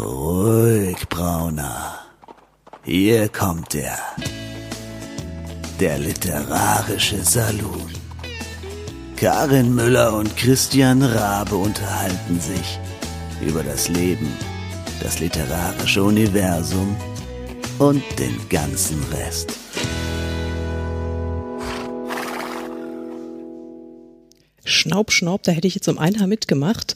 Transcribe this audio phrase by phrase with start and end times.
[0.00, 1.98] Ruhig, Brauner.
[2.84, 3.98] Hier kommt er.
[5.78, 7.90] Der literarische Salon.
[9.16, 12.78] Karin Müller und Christian Rabe unterhalten sich
[13.46, 14.28] über das Leben,
[15.02, 16.96] das literarische Universum
[17.78, 19.52] und den ganzen Rest.
[24.64, 26.94] Schnaub, Schnaub, da hätte ich jetzt um ein Haar mitgemacht.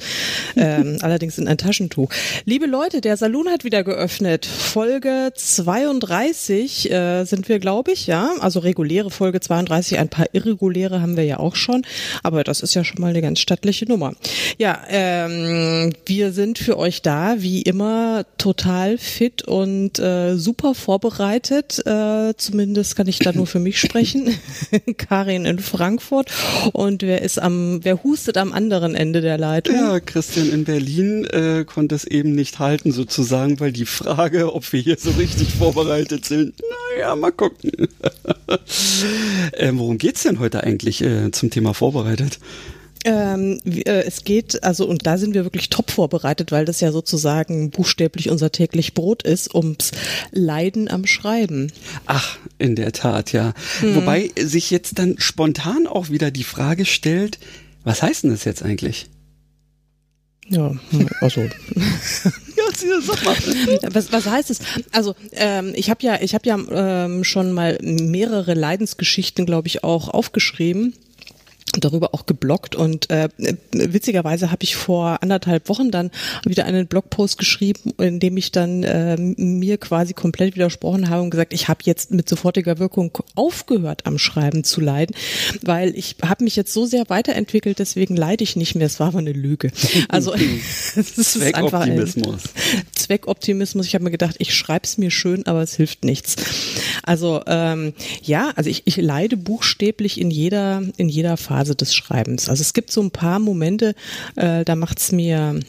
[0.56, 2.10] Ähm, allerdings in ein Taschentuch.
[2.44, 4.46] Liebe Leute, der Salon hat wieder geöffnet.
[4.46, 8.30] Folge 32 äh, sind wir, glaube ich, ja.
[8.40, 9.98] Also reguläre Folge 32.
[9.98, 11.82] Ein paar irreguläre haben wir ja auch schon.
[12.22, 14.12] Aber das ist ja schon mal eine ganz stattliche Nummer.
[14.58, 21.84] Ja, ähm, wir sind für euch da, wie immer, total fit und äh, super vorbereitet.
[21.86, 24.36] Äh, zumindest kann ich da nur für mich sprechen.
[24.96, 26.30] Karin in Frankfurt.
[26.72, 29.74] Und wer ist am, wer hustet am anderen Ende der Leitung?
[29.74, 34.72] Ja, Christian in Berlin äh, konnte es eben nicht halten sozusagen, weil die Frage, ob
[34.72, 36.54] wir hier so richtig vorbereitet sind,
[36.96, 37.70] naja, mal gucken.
[39.52, 42.38] äh, worum geht's denn heute eigentlich äh, zum Thema vorbereitet?
[43.04, 46.90] Ähm, äh, es geht, also und da sind wir wirklich top vorbereitet, weil das ja
[46.90, 49.90] sozusagen buchstäblich unser täglich Brot ist, ums
[50.32, 51.70] Leiden am Schreiben.
[52.06, 53.52] Ach, in der Tat, ja.
[53.80, 53.96] Hm.
[53.96, 57.38] Wobei sich jetzt dann spontan auch wieder die Frage stellt,
[57.84, 59.06] was heißt denn das jetzt eigentlich?
[60.48, 60.72] Ja,
[61.20, 61.40] also.
[61.42, 61.50] ja,
[63.00, 63.36] sag mal.
[63.94, 64.60] Was, was heißt es?
[64.92, 66.58] Also ähm, ich habe ja, ich habe ja
[67.04, 70.94] ähm, schon mal mehrere Leidensgeschichten, glaube ich, auch aufgeschrieben
[71.80, 73.28] darüber auch geblockt und äh,
[73.72, 76.10] witzigerweise habe ich vor anderthalb Wochen dann
[76.44, 81.30] wieder einen Blogpost geschrieben, in dem ich dann äh, mir quasi komplett widersprochen habe und
[81.30, 85.14] gesagt, ich habe jetzt mit sofortiger Wirkung aufgehört am Schreiben zu leiden,
[85.62, 88.86] weil ich habe mich jetzt so sehr weiterentwickelt, deswegen leide ich nicht mehr.
[88.86, 89.70] Es war aber eine Lüge.
[90.08, 90.34] Also
[90.96, 92.42] es ist Zweckoptimismus.
[92.94, 93.86] Zweckoptimismus.
[93.86, 96.36] Ich habe mir gedacht, ich schreibe es mir schön, aber es hilft nichts.
[97.02, 101.94] Also ähm, ja, also ich, ich leide buchstäblich in jeder in jeder Phase Phase des
[101.94, 102.48] Schreibens.
[102.48, 103.94] Also es gibt so ein paar Momente,
[104.36, 105.60] äh, da macht's mir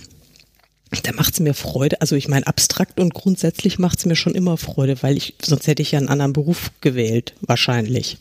[1.03, 1.99] da macht's mir Freude.
[1.99, 5.81] Also ich meine, abstrakt und grundsätzlich macht's mir schon immer Freude, weil ich, sonst hätte
[5.81, 8.17] ich ja einen anderen Beruf gewählt, wahrscheinlich.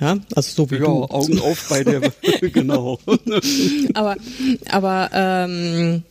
[0.00, 1.04] Ja, also so wie ja, du.
[1.04, 2.00] Augen auf bei der,
[2.52, 2.98] genau.
[3.94, 4.16] aber,
[4.70, 6.02] aber, ähm,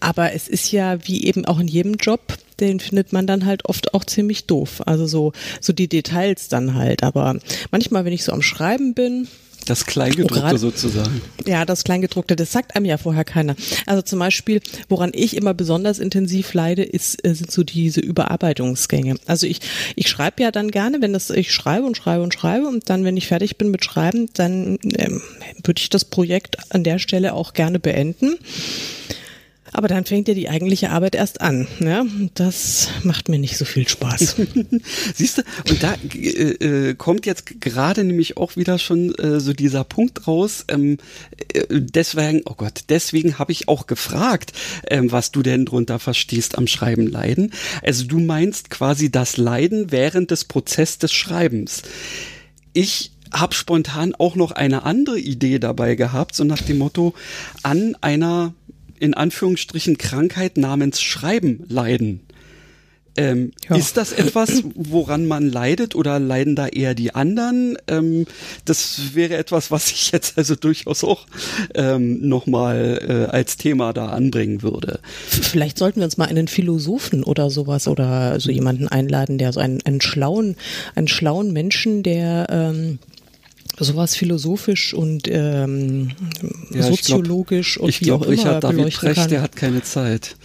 [0.00, 2.20] aber es ist ja wie eben auch in jedem Job,
[2.60, 4.82] den findet man dann halt oft auch ziemlich doof.
[4.86, 7.04] Also so, so die Details dann halt.
[7.04, 7.38] Aber
[7.70, 9.28] manchmal, wenn ich so am Schreiben bin,
[9.66, 11.20] das Kleingedruckte oh, sozusagen.
[11.46, 13.56] Ja, das Kleingedruckte, das sagt einem ja vorher keiner.
[13.86, 19.16] Also zum Beispiel, woran ich immer besonders intensiv leide, ist, äh, sind so diese Überarbeitungsgänge.
[19.26, 19.60] Also ich,
[19.96, 23.04] ich schreibe ja dann gerne, wenn das, ich schreibe und schreibe und schreibe und dann,
[23.04, 25.22] wenn ich fertig bin mit Schreiben, dann ähm,
[25.64, 28.38] würde ich das Projekt an der Stelle auch gerne beenden.
[29.72, 31.66] Aber dann fängt ja die eigentliche Arbeit erst an.
[31.78, 32.06] Ne?
[32.34, 34.36] Das macht mir nicht so viel Spaß.
[35.14, 39.52] Siehst du, und da äh, äh, kommt jetzt gerade nämlich auch wieder schon äh, so
[39.52, 40.64] dieser Punkt raus.
[40.68, 40.98] Ähm,
[41.52, 44.52] äh, deswegen, oh Gott, deswegen habe ich auch gefragt,
[44.88, 47.52] ähm, was du denn drunter verstehst am Schreiben leiden.
[47.82, 51.82] Also du meinst quasi das Leiden während des Prozesses des Schreibens.
[52.72, 57.14] Ich habe spontan auch noch eine andere Idee dabei gehabt, so nach dem Motto,
[57.62, 58.54] an einer
[59.00, 62.20] in Anführungsstrichen Krankheit namens Schreiben leiden.
[63.18, 63.74] Ähm, ja.
[63.76, 67.76] Ist das etwas, woran man leidet oder leiden da eher die anderen?
[67.88, 68.26] Ähm,
[68.64, 71.26] das wäre etwas, was ich jetzt also durchaus auch
[71.74, 75.00] ähm, nochmal äh, als Thema da anbringen würde.
[75.26, 79.58] Vielleicht sollten wir uns mal einen Philosophen oder sowas oder so jemanden einladen, der so
[79.58, 80.54] einen, einen schlauen,
[80.94, 83.00] einen schlauen Menschen, der ähm,
[83.84, 86.10] sowas philosophisch und ähm,
[86.70, 89.30] ja, soziologisch glaub, und ich wie glaub, auch Richard immer David Precht, kann.
[89.30, 90.36] der hat keine Zeit.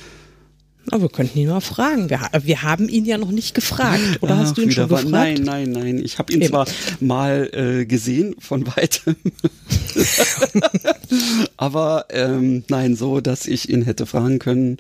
[0.92, 2.10] Aber wir könnten ihn mal fragen.
[2.10, 4.02] Wir, wir haben ihn ja noch nicht gefragt.
[4.22, 5.10] Oder Ach, hast du ihn schon gefragt?
[5.10, 6.02] Nein, nein, nein.
[6.04, 6.50] Ich habe ihn Eben.
[6.50, 6.68] zwar
[7.00, 9.16] mal äh, gesehen von weitem,
[11.58, 14.78] aber ähm, nein, so, dass ich ihn hätte fragen können.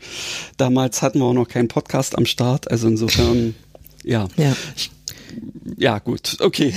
[0.57, 3.55] Damals hatten wir auch noch keinen Podcast am Start, also insofern,
[4.03, 4.27] ja.
[4.35, 4.55] Ja,
[5.77, 6.73] ja gut, okay.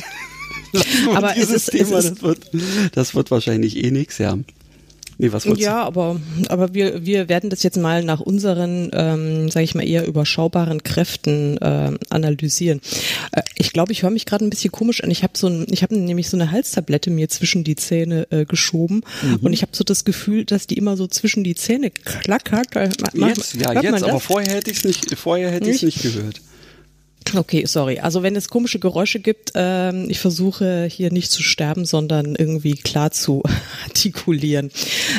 [1.15, 2.51] Aber es ist, Thema, es ist, das, wird,
[2.93, 4.37] das wird wahrscheinlich eh nichts, ja.
[5.19, 9.65] Nee, was ja, aber, aber wir, wir werden das jetzt mal nach unseren, ähm, sage
[9.65, 12.83] ich mal, eher überschaubaren Kräften äh, analysieren.
[13.33, 15.11] Äh, ich glaube, ich höre mich gerade ein bisschen komisch an.
[15.11, 18.45] Ich habe so ein, ich habe nämlich so eine Halstablette mir zwischen die Zähne äh,
[18.45, 19.37] geschoben mhm.
[19.37, 22.77] und ich habe so das Gefühl, dass die immer so zwischen die Zähne klackert.
[22.77, 26.03] Äh, jetzt, ja, jetzt, aber vorher hätte ich es nicht, vorher hätte ich es nicht
[26.03, 26.43] gehört.
[27.35, 27.99] Okay, sorry.
[27.99, 32.75] Also wenn es komische Geräusche gibt, ähm, ich versuche hier nicht zu sterben, sondern irgendwie
[32.75, 33.43] klar zu
[33.85, 34.71] artikulieren.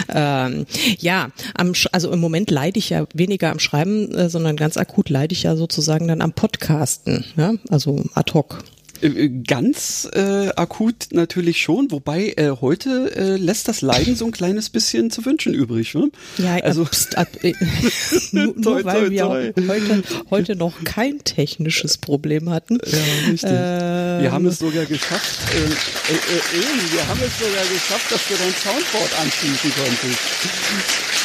[0.09, 0.65] Ähm,
[0.99, 5.09] ja, am, also im Moment leide ich ja weniger am Schreiben, äh, sondern ganz akut
[5.09, 7.53] leide ich ja sozusagen dann am Podcasten, ja?
[7.69, 8.63] also ad hoc.
[9.01, 14.25] Äh, äh, ganz äh, akut natürlich schon, wobei äh, heute äh, lässt das Leiden so
[14.25, 15.93] ein kleines bisschen zu wünschen übrig.
[15.93, 16.09] Ne?
[16.37, 17.53] Ja, also pst, ab, äh,
[18.31, 22.79] nur, toi, weil toi, wir heute, heute noch kein technisches Problem hatten.
[22.85, 23.49] Ja, richtig.
[23.49, 28.29] Äh, wir haben es sogar geschafft, äh, äh, äh, wir haben es sogar geschafft, dass
[28.29, 31.16] wir dein Soundboard anschließen konnten.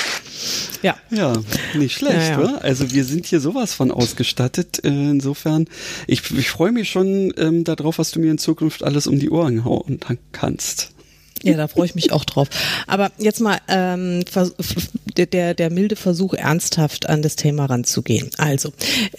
[0.82, 0.96] Ja.
[1.11, 1.34] Ja,
[1.75, 2.38] nicht schlecht, ja, ja.
[2.38, 2.64] Oder?
[2.64, 4.84] Also wir sind hier sowas von ausgestattet.
[4.84, 5.67] Äh, insofern,
[6.06, 9.31] ich, ich freue mich schon ähm, darauf, was du mir in Zukunft alles um die
[9.31, 10.00] Ohren hauen
[10.32, 10.93] kannst.
[11.42, 12.48] Ja, da freue ich mich auch drauf.
[12.86, 14.24] Aber jetzt mal ähm,
[15.16, 18.30] der, der, der milde Versuch, ernsthaft an das Thema ranzugehen.
[18.38, 18.72] Also,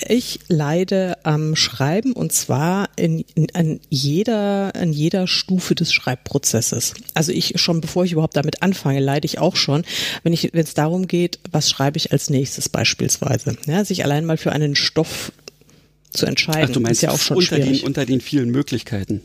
[0.08, 6.94] ich leide am Schreiben und zwar in, in, an jeder, an jeder Stufe des Schreibprozesses.
[7.14, 9.84] Also ich schon, bevor ich überhaupt damit anfange, leide ich auch schon,
[10.24, 13.58] wenn ich, wenn es darum geht, was schreibe ich als nächstes beispielsweise.
[13.66, 15.32] Ja, sich allein mal für einen Stoff
[16.12, 17.80] zu entscheiden, Ach, du meinst ist ja auch schon unter schwierig.
[17.80, 19.22] Den, unter den vielen Möglichkeiten.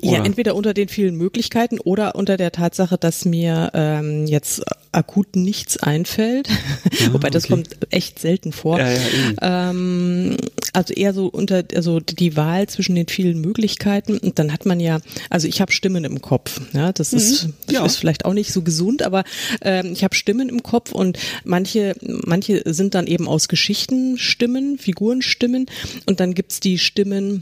[0.00, 4.62] Ja, entweder unter den vielen Möglichkeiten oder unter der Tatsache, dass mir ähm, jetzt
[4.92, 6.48] akut nichts einfällt.
[6.50, 7.54] Ah, Wobei das okay.
[7.54, 8.78] kommt echt selten vor.
[8.78, 10.36] Ja, ja, ähm,
[10.72, 14.80] also eher so unter also die Wahl zwischen den vielen Möglichkeiten und dann hat man
[14.80, 15.00] ja,
[15.30, 16.60] also ich habe Stimmen im Kopf.
[16.72, 17.18] Ja, das mhm.
[17.18, 17.84] ist, ja.
[17.84, 19.24] ist vielleicht auch nicht so gesund, aber
[19.62, 25.66] ähm, ich habe Stimmen im Kopf und manche manche sind dann eben aus Geschichtenstimmen, Figurenstimmen
[26.06, 27.40] und dann gibt's die Stimmen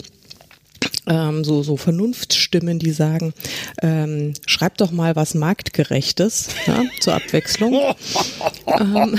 [1.06, 3.34] ähm, so, so Vernunftstimmen, die sagen,
[3.82, 7.74] ähm, schreib doch mal was Marktgerechtes ja, zur Abwechslung.
[8.66, 9.18] ähm,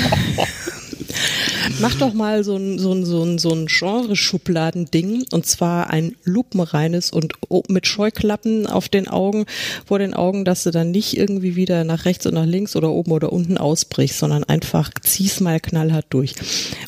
[1.80, 6.16] Mach doch mal so ein, so ein, so ein, so ein Genre-Schubladen-Ding und zwar ein
[6.24, 7.34] lupenreines und
[7.70, 9.46] mit Scheuklappen auf den Augen,
[9.86, 12.92] vor den Augen, dass du dann nicht irgendwie wieder nach rechts und nach links oder
[12.92, 16.36] oben oder unten ausbrichst, sondern einfach zieh's mal knallhart durch.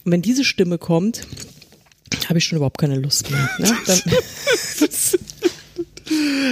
[0.03, 1.27] Und wenn diese Stimme kommt,
[2.27, 3.49] habe ich schon überhaupt keine Lust mehr.
[3.59, 3.77] Ne?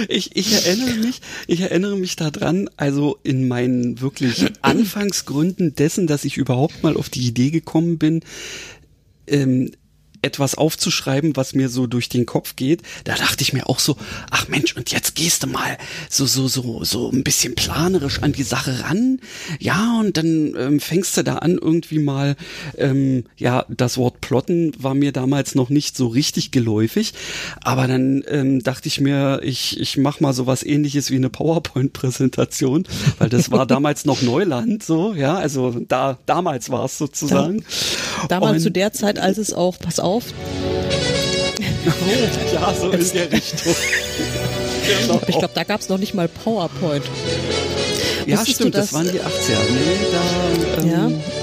[0.08, 6.24] ich, ich erinnere mich, ich erinnere mich daran, also in meinen wirklich Anfangsgründen dessen, dass
[6.24, 8.20] ich überhaupt mal auf die Idee gekommen bin,
[9.26, 9.72] ähm,
[10.26, 13.96] etwas aufzuschreiben, was mir so durch den Kopf geht, da dachte ich mir auch so,
[14.30, 15.78] ach Mensch, und jetzt gehst du mal
[16.10, 19.20] so, so, so, so ein bisschen planerisch an die Sache ran.
[19.58, 22.36] Ja, und dann ähm, fängst du da an, irgendwie mal,
[22.76, 27.14] ähm, ja, das Wort plotten war mir damals noch nicht so richtig geläufig.
[27.62, 32.84] Aber dann ähm, dachte ich mir, ich, ich mach mal sowas ähnliches wie eine PowerPoint-Präsentation,
[33.18, 37.64] weil das war damals noch Neuland, so, ja, also da, damals war es sozusagen.
[38.22, 40.24] Da, damals und, zu der Zeit, als es auch, pass auf, auf.
[41.86, 43.74] Oh, ja, so in der Richtung.
[45.00, 45.20] genau.
[45.26, 47.04] Ich glaube, da gab es noch nicht mal PowerPoint.
[48.26, 48.90] Ja, Wusstest stimmt, das?
[48.90, 48.92] das?
[48.94, 49.58] waren die 80er.
[49.70, 51.35] Nee, da, ähm, ja.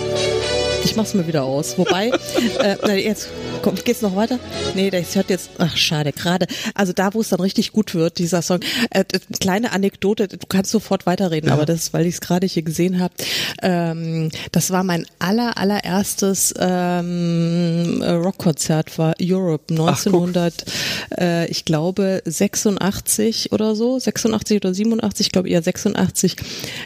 [0.84, 1.78] Ich mach's mir wieder aus.
[1.78, 2.12] Wobei,
[2.62, 3.30] äh, jetzt
[3.64, 4.40] Komm, geht's noch weiter?
[4.76, 6.48] Nee, das hört jetzt, ach schade, gerade.
[6.74, 8.60] Also da, wo es dann richtig gut wird, dieser Song.
[8.90, 9.06] Äh,
[9.40, 11.54] kleine Anekdote, du kannst sofort weiterreden, ja.
[11.54, 13.14] aber das ist, weil ich es gerade hier gesehen habe.
[13.62, 22.22] Ähm, das war mein aller, allererstes ähm, Rockkonzert, war Europe 1900, ach, äh, ich glaube
[22.26, 26.36] 86 oder so, 86 oder 87, ich glaube eher 86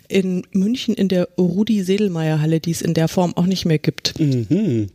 [0.09, 3.79] in München in der Rudi Sedelmeier Halle, die es in der Form auch nicht mehr
[3.87, 4.19] gibt.
[4.19, 4.89] Mhm.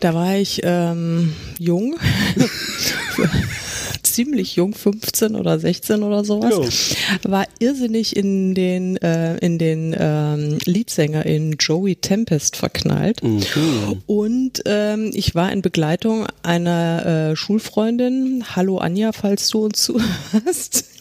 [0.00, 1.96] Da war ich ähm, jung,
[4.02, 6.94] ziemlich jung, 15 oder 16 oder sowas.
[7.22, 7.30] Jo.
[7.30, 13.22] War irrsinnig in den äh, in den ähm, Leadsänger in Joey Tempest verknallt.
[13.22, 14.02] Mhm.
[14.06, 18.44] Und ähm, ich war in Begleitung einer äh, Schulfreundin.
[18.56, 20.93] Hallo Anja, falls du uns zuhörst.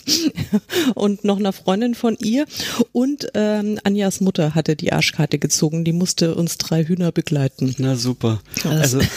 [0.95, 2.45] Und noch einer Freundin von ihr.
[2.91, 5.83] Und ähm, Anjas Mutter hatte die Arschkarte gezogen.
[5.85, 7.75] Die musste uns drei Hühner begleiten.
[7.77, 8.41] Na super.
[8.63, 8.99] Also.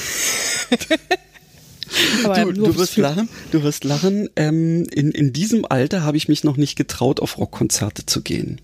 [2.24, 4.28] du, du wirst lachen, du wirst lachen.
[4.36, 8.60] Ähm, in, in diesem Alter habe ich mich noch nicht getraut, auf Rockkonzerte zu gehen.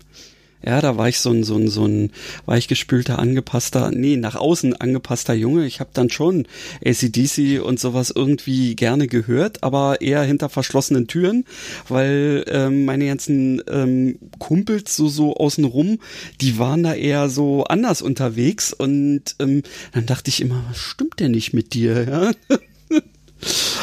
[0.65, 2.11] Ja, da war ich so ein, so ein, so ein
[2.45, 5.65] weichgespülter, angepasster, nee, nach außen angepasster Junge.
[5.65, 6.47] Ich habe dann schon
[6.85, 11.45] ACDC und sowas irgendwie gerne gehört, aber eher hinter verschlossenen Türen,
[11.89, 15.99] weil ähm, meine ganzen ähm, Kumpels so, so außenrum,
[16.39, 21.19] die waren da eher so anders unterwegs und ähm, dann dachte ich immer, was stimmt
[21.19, 22.07] denn nicht mit dir?
[22.49, 22.57] Ja?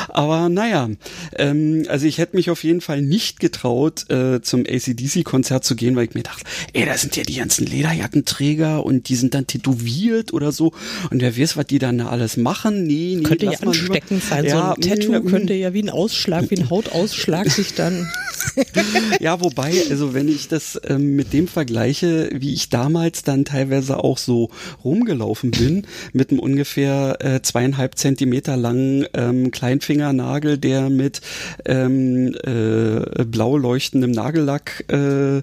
[0.08, 0.90] Aber naja,
[1.36, 5.96] ähm, also ich hätte mich auf jeden Fall nicht getraut, äh, zum ACDC-Konzert zu gehen,
[5.96, 9.46] weil ich mir dachte, ey, da sind ja die ganzen Lederjackenträger und die sind dann
[9.46, 10.72] tätowiert oder so.
[11.10, 12.84] Und wer weiß, was die dann da alles machen.
[12.84, 14.44] Nee, nee, könnte ja ansteckend sein.
[14.44, 18.10] Ja, so ein Tattoo mm, könnte ja wie ein Ausschlag, wie ein Hautausschlag sich dann.
[19.20, 24.02] ja, wobei, also wenn ich das ähm, mit dem vergleiche, wie ich damals dann teilweise
[24.02, 24.50] auch so
[24.84, 31.20] rumgelaufen bin, mit einem ungefähr äh, zweieinhalb Zentimeter langen ähm, Kleinfingernagel, der mit
[31.64, 35.42] ähm, äh, blau leuchtendem Nagellack äh,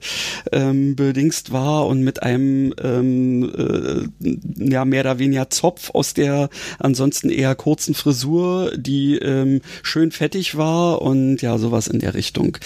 [0.52, 6.50] ähm, bedingst war und mit einem ähm, äh, ja mehr oder weniger Zopf aus der
[6.80, 12.58] ansonsten eher kurzen Frisur, die ähm, schön fettig war und ja sowas in der Richtung.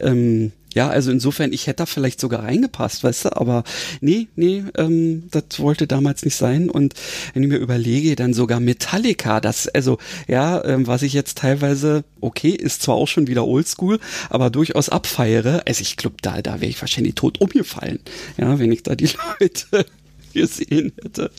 [0.00, 3.64] Ähm, ja, also insofern, ich hätte da vielleicht sogar reingepasst, weißt du, aber
[4.00, 6.70] nee, nee, ähm, das wollte damals nicht sein.
[6.70, 6.94] Und
[7.32, 12.04] wenn ich mir überlege, dann sogar Metallica, das, also, ja, ähm, was ich jetzt teilweise,
[12.20, 13.98] okay, ist zwar auch schon wieder oldschool,
[14.30, 15.62] aber durchaus abfeiere.
[15.66, 18.00] Also ich glaube, da, da wäre ich wahrscheinlich tot umgefallen,
[18.36, 19.08] ja, wenn ich da die
[19.40, 19.86] Leute
[20.38, 21.30] gesehen hätte.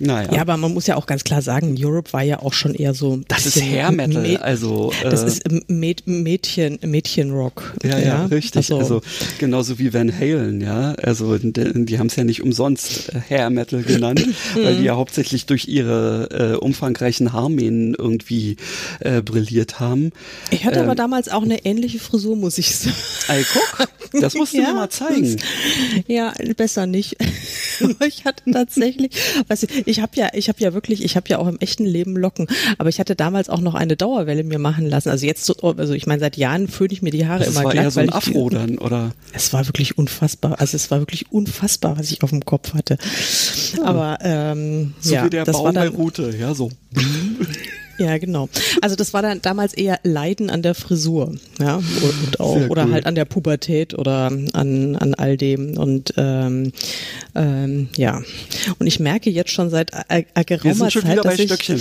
[0.00, 0.32] Naja.
[0.32, 2.94] Ja, aber man muss ja auch ganz klar sagen, Europe war ja auch schon eher
[2.94, 3.20] so.
[3.28, 4.92] Das ist Hair Metal, also.
[5.02, 7.74] Äh, das ist Mädchen, Mädchenrock.
[7.82, 8.56] Ja, ja, ja, richtig.
[8.56, 9.02] Also, also,
[9.38, 10.92] genauso wie Van Halen, ja.
[10.94, 14.96] Also die, die haben es ja nicht umsonst äh, Hair Metal genannt, weil die ja
[14.96, 18.56] hauptsächlich durch ihre äh, umfangreichen Haarmähen irgendwie
[19.00, 20.12] äh, brilliert haben.
[20.50, 22.96] Ich hatte ähm, aber damals auch eine ähnliche Frisur, muss ich sagen.
[23.28, 23.88] Ey, guck,
[24.20, 25.36] das musst du ja, mir mal zeigen.
[26.06, 27.16] Ja, besser nicht.
[28.16, 29.12] ich hatte tatsächlich,
[29.48, 31.84] weißt du, ich habe ja, ich habe ja wirklich, ich habe ja auch im echten
[31.84, 32.46] Leben Locken,
[32.78, 35.08] aber ich hatte damals auch noch eine Dauerwelle mir machen lassen.
[35.08, 37.64] Also jetzt, so, also ich meine, seit Jahren föhne ich mir die Haare das immer
[37.64, 37.84] war glatt.
[37.84, 39.12] Eher so ein Afro ich, dann, oder?
[39.32, 40.60] Es war wirklich unfassbar.
[40.60, 42.98] Also es war wirklich unfassbar, was ich auf dem Kopf hatte.
[43.82, 46.70] Aber ähm, so ja, wie der das Baum war dann, bei Route, ja so.
[47.98, 48.48] Ja, genau.
[48.80, 53.06] Also das war dann damals eher Leiden an der Frisur, ja, und auch, oder halt
[53.06, 56.72] an der Pubertät oder an, an all dem und ähm,
[57.34, 58.22] ähm, ja.
[58.78, 61.80] Und ich merke jetzt schon seit äh, geraumer Wir sind schon Zeit, wieder bei Stöckchen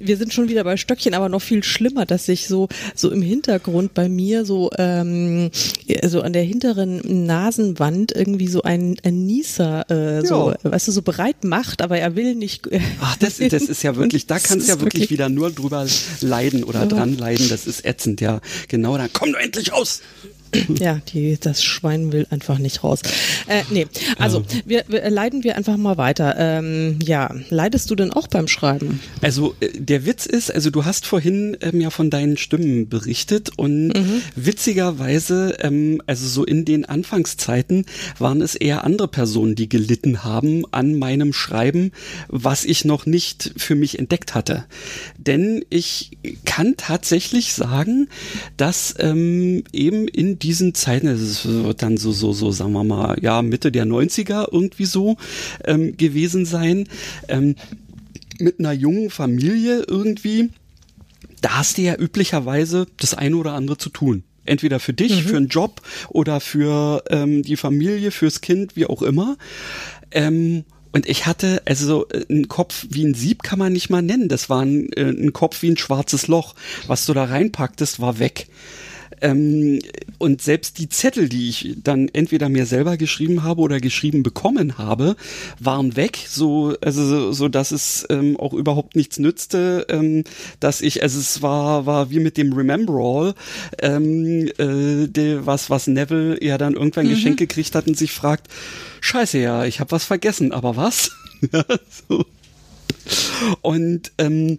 [0.00, 3.22] wir sind schon wieder bei Stöckchen, aber noch viel schlimmer, dass sich so so im
[3.22, 5.50] Hintergrund bei mir so ähm,
[6.04, 11.02] so an der hinteren Nasenwand irgendwie so ein, ein Nieser äh, so, weißt du, so
[11.02, 12.66] bereit macht, aber er will nicht.
[12.66, 15.50] Äh, Ach, das, das ist ja wirklich, da kannst du ja wirklich, wirklich, wieder nur
[15.50, 15.86] drüber
[16.20, 16.88] leiden oder oh.
[16.88, 17.48] dran leiden.
[17.48, 18.40] Das ist ätzend, ja.
[18.68, 20.02] Genau, dann komm du endlich raus.
[20.78, 23.00] Ja, die, das Schwein will einfach nicht raus.
[23.46, 23.86] Äh, nee,
[24.18, 26.34] also wir, wir leiden wir einfach mal weiter.
[26.38, 29.00] Ähm, ja, leidest du denn auch beim Schreiben?
[29.22, 33.50] Also äh, der Witz ist, also du hast vorhin ähm, ja von deinen Stimmen berichtet
[33.56, 34.22] und mhm.
[34.34, 37.86] witzigerweise, ähm, also so in den Anfangszeiten
[38.18, 41.92] waren es eher andere Personen, die gelitten haben an meinem Schreiben,
[42.28, 44.64] was ich noch nicht für mich entdeckt hatte.
[45.26, 46.12] Denn ich
[46.44, 48.08] kann tatsächlich sagen,
[48.56, 53.18] dass ähm, eben in diesen Zeiten, es wird dann so, so, so, sagen wir mal,
[53.20, 55.16] ja, Mitte der 90er irgendwie so
[55.64, 56.88] ähm, gewesen sein,
[57.28, 57.56] ähm,
[58.38, 60.50] mit einer jungen Familie irgendwie,
[61.40, 64.22] da hast du ja üblicherweise das eine oder andere zu tun.
[64.44, 65.28] Entweder für dich, mhm.
[65.28, 69.36] für einen Job oder für ähm, die Familie, fürs Kind, wie auch immer.
[70.12, 70.64] Ähm,
[70.96, 74.30] und ich hatte, also äh, ein Kopf wie ein Sieb kann man nicht mal nennen.
[74.30, 76.54] Das war ein, äh, ein Kopf wie ein schwarzes Loch.
[76.86, 78.46] Was du da reinpacktest, war weg.
[79.26, 79.80] Ähm,
[80.18, 84.78] und selbst die Zettel, die ich dann entweder mir selber geschrieben habe oder geschrieben bekommen
[84.78, 85.16] habe,
[85.58, 90.22] waren weg, so also so, so dass es ähm, auch überhaupt nichts nützte, ähm,
[90.60, 93.34] dass ich also es war war wie mit dem Remember All,
[93.80, 97.10] ähm, äh, de, was was Neville ja dann irgendwann mhm.
[97.10, 98.48] geschenkt gekriegt hat und sich fragt,
[99.00, 101.10] Scheiße ja, ich habe was vergessen, aber was?
[102.08, 102.24] so.
[103.60, 104.58] Und ähm,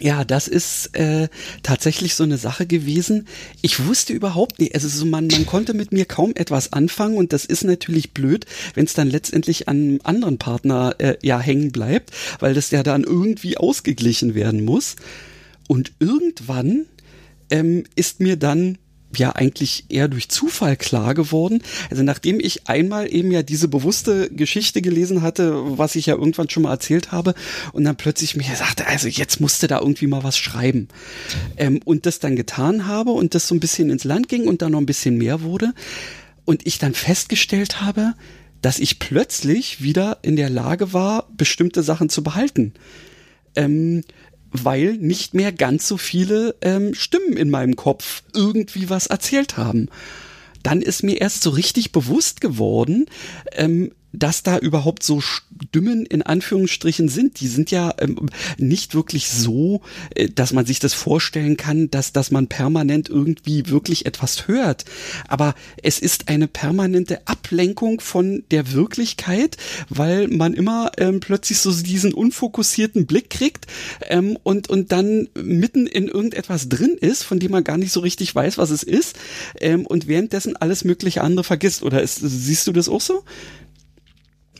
[0.00, 1.28] ja, das ist äh,
[1.62, 3.26] tatsächlich so eine Sache gewesen.
[3.62, 7.32] Ich wusste überhaupt nicht, also so man, man konnte mit mir kaum etwas anfangen und
[7.32, 11.72] das ist natürlich blöd, wenn es dann letztendlich an einem anderen Partner äh, ja hängen
[11.72, 14.96] bleibt, weil das ja dann irgendwie ausgeglichen werden muss.
[15.66, 16.86] Und irgendwann
[17.50, 18.78] ähm, ist mir dann
[19.16, 21.62] ja eigentlich eher durch Zufall klar geworden.
[21.90, 26.50] Also nachdem ich einmal eben ja diese bewusste Geschichte gelesen hatte, was ich ja irgendwann
[26.50, 27.34] schon mal erzählt habe,
[27.72, 30.88] und dann plötzlich mir sagte, also jetzt musste da irgendwie mal was schreiben.
[31.56, 34.62] Ähm, und das dann getan habe und das so ein bisschen ins Land ging und
[34.62, 35.72] dann noch ein bisschen mehr wurde.
[36.44, 38.14] Und ich dann festgestellt habe,
[38.62, 42.74] dass ich plötzlich wieder in der Lage war, bestimmte Sachen zu behalten.
[43.54, 44.02] Ähm,
[44.52, 49.88] weil nicht mehr ganz so viele ähm, Stimmen in meinem Kopf irgendwie was erzählt haben.
[50.62, 53.06] Dann ist mir erst so richtig bewusst geworden,
[53.52, 57.40] ähm, dass da überhaupt so Stimmen in Anführungsstrichen sind.
[57.40, 59.82] Die sind ja ähm, nicht wirklich so,
[60.14, 64.84] äh, dass man sich das vorstellen kann, dass, dass man permanent irgendwie wirklich etwas hört.
[65.26, 69.56] Aber es ist eine permanente Ablenkung von der Wirklichkeit,
[69.88, 73.66] weil man immer ähm, plötzlich so diesen unfokussierten Blick kriegt
[74.08, 78.00] ähm, und, und dann mitten in irgendetwas drin ist, von dem man gar nicht so
[78.00, 79.16] richtig weiß, was es ist
[79.60, 81.82] ähm, und währenddessen alles mögliche andere vergisst.
[81.82, 83.24] Oder ist, siehst du das auch so?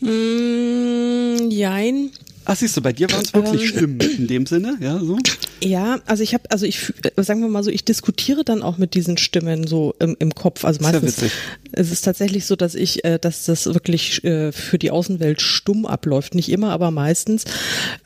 [0.00, 2.12] Mm, jein.
[2.50, 5.18] Ach, siehst du, bei dir waren es wirklich ähm, Stimmen in dem Sinne, ja, so?
[5.62, 8.78] Ja, also ich habe, also ich, äh, sagen wir mal so, ich diskutiere dann auch
[8.78, 10.64] mit diesen Stimmen so im, im Kopf.
[10.64, 11.30] Also meistens Sehr
[11.72, 15.84] es ist tatsächlich so, dass ich, äh, dass das wirklich äh, für die Außenwelt stumm
[15.84, 16.34] abläuft.
[16.34, 17.44] Nicht immer, aber meistens,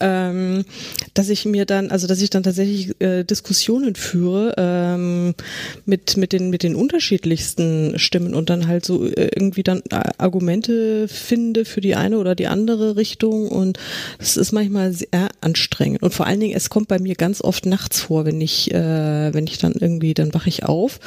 [0.00, 0.64] ähm,
[1.14, 5.34] dass ich mir dann, also dass ich dann tatsächlich äh, Diskussionen führe ähm,
[5.86, 10.02] mit mit den mit den unterschiedlichsten Stimmen und dann halt so äh, irgendwie dann äh,
[10.18, 13.78] Argumente finde für die eine oder die andere Richtung und
[14.18, 16.02] das ist manchmal sehr anstrengend.
[16.02, 19.34] Und vor allen Dingen es kommt bei mir ganz oft nachts vor, wenn ich äh,
[19.34, 21.00] wenn ich dann irgendwie dann wache ich auf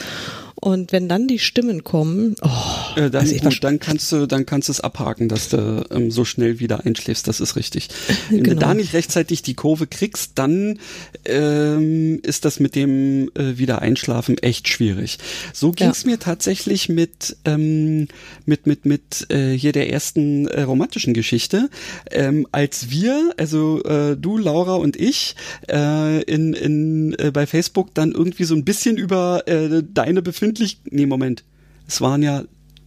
[0.56, 2.50] und wenn dann die Stimmen kommen, oh,
[2.96, 6.12] äh, dann, also gut, dann kannst du, dann kannst du es abhaken, dass du ähm,
[6.12, 7.28] so schnell wieder einschläfst.
[7.28, 7.90] Das ist richtig.
[8.30, 8.54] Wenn genau.
[8.56, 10.80] du da nicht rechtzeitig die Kurve kriegst, dann
[11.26, 15.20] ähm, ist das mit dem äh, wieder Einschlafen echt schwierig.
[15.54, 16.12] So ging es ja.
[16.12, 18.08] mir tatsächlich mit ähm,
[18.46, 21.70] mit mit mit äh, hier der ersten äh, romantischen Geschichte,
[22.12, 25.36] ähm, als wir, also äh, du, Laura und ich,
[25.70, 30.55] äh, in in äh, bei Facebook dann irgendwie so ein bisschen über äh, deine Befindlichkeiten
[30.56, 31.44] befindlich, nee, Moment,
[31.88, 32.44] es waren ja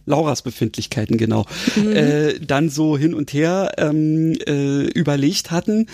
[0.09, 1.95] Lauras Befindlichkeiten, genau, mhm.
[1.95, 5.85] äh, dann so hin und her ähm, äh, überlegt hatten.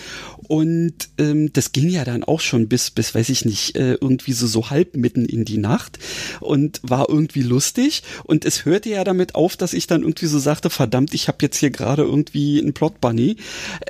[0.48, 4.32] Und ähm, das ging ja dann auch schon bis, bis weiß ich nicht, äh, irgendwie
[4.32, 5.98] so, so halb mitten in die Nacht
[6.40, 8.02] und war irgendwie lustig.
[8.24, 11.38] Und es hörte ja damit auf, dass ich dann irgendwie so sagte, verdammt, ich habe
[11.42, 13.36] jetzt hier gerade irgendwie einen Plot Bunny.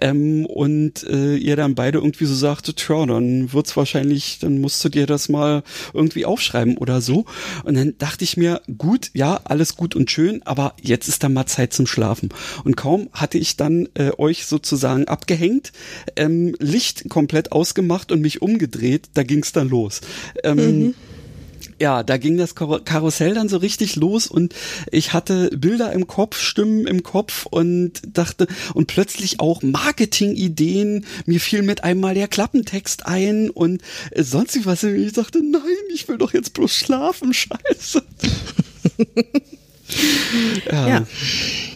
[0.00, 4.84] Ähm, und äh, ihr dann beide irgendwie so sagte, tja, dann wird's wahrscheinlich, dann musst
[4.84, 5.62] du dir das mal
[5.94, 7.26] irgendwie aufschreiben oder so.
[7.64, 11.32] Und dann dachte ich mir, gut, ja, alles gut und schön, aber jetzt ist dann
[11.32, 12.30] mal Zeit zum Schlafen.
[12.64, 15.72] Und kaum hatte ich dann äh, euch sozusagen abgehängt,
[16.16, 20.00] ähm, Licht komplett ausgemacht und mich umgedreht, da ging es dann los.
[20.44, 20.94] Ähm, mhm
[21.78, 24.54] ja, da ging das Karussell dann so richtig los und
[24.90, 31.04] ich hatte Bilder im Kopf, Stimmen im Kopf und dachte und plötzlich auch Marketingideen.
[31.26, 33.82] Mir fiel mit einmal der Klappentext ein und
[34.16, 34.84] sonst was.
[34.84, 38.02] Ich dachte, nein, ich will doch jetzt bloß schlafen, scheiße.
[40.70, 40.88] ja.
[40.88, 41.06] ja.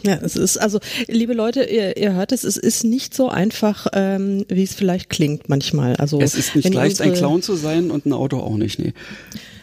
[0.02, 3.86] Ja, es ist also, liebe Leute, ihr, ihr hört es, es ist nicht so einfach,
[3.92, 5.96] ähm, wie es vielleicht klingt manchmal.
[5.96, 8.78] Also es ist nicht leicht, unsere, ein Clown zu sein und ein Auto auch nicht,
[8.78, 8.94] nee.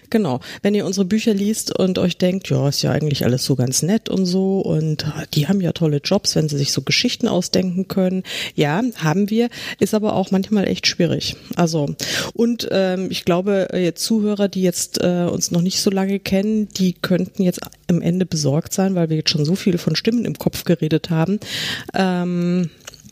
[0.09, 0.39] Genau.
[0.61, 3.81] Wenn ihr unsere Bücher liest und euch denkt, ja, ist ja eigentlich alles so ganz
[3.81, 7.87] nett und so und die haben ja tolle Jobs, wenn sie sich so Geschichten ausdenken
[7.87, 8.23] können.
[8.55, 11.35] Ja, haben wir, ist aber auch manchmal echt schwierig.
[11.55, 11.95] Also
[12.33, 16.69] und ähm, ich glaube, jetzt Zuhörer, die jetzt äh, uns noch nicht so lange kennen,
[16.69, 20.25] die könnten jetzt am Ende besorgt sein, weil wir jetzt schon so viel von Stimmen
[20.25, 21.39] im Kopf geredet haben.
[21.93, 22.69] Ähm,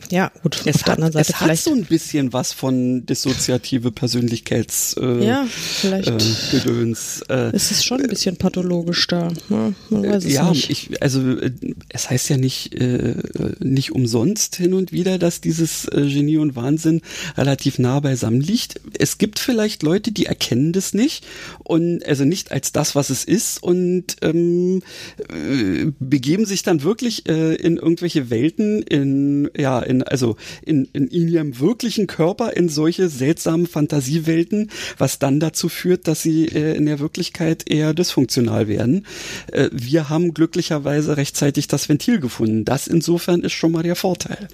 [0.10, 0.62] ja, gut.
[0.66, 6.58] Es hat, es hat so ein bisschen was von dissoziative Persönlichkeits äh, ja, vielleicht äh,
[6.58, 7.22] Gedöns.
[7.30, 9.30] Äh, es ist schon ein bisschen pathologisch da.
[9.50, 10.70] Ja, man weiß es ja nicht.
[10.70, 11.52] Ich, also äh,
[11.90, 13.16] es heißt ja nicht äh,
[13.60, 17.02] nicht umsonst hin und wieder, dass dieses äh, Genie und Wahnsinn
[17.38, 18.82] relativ nah beisammen liegt.
[18.98, 21.26] Es gibt vielleicht Leute, die erkennen das nicht
[21.64, 24.82] und also nicht als das, was es ist und ähm,
[25.30, 31.08] äh, begeben sich dann wirklich äh, in irgendwelche Welten in ja in, also in, in,
[31.08, 36.76] in ihrem wirklichen Körper in solche seltsamen Fantasiewelten, was dann dazu führt, dass sie äh,
[36.76, 39.06] in der Wirklichkeit eher dysfunktional werden.
[39.52, 42.66] Äh, wir haben glücklicherweise rechtzeitig das Ventil gefunden.
[42.66, 44.48] Das insofern ist schon mal der Vorteil.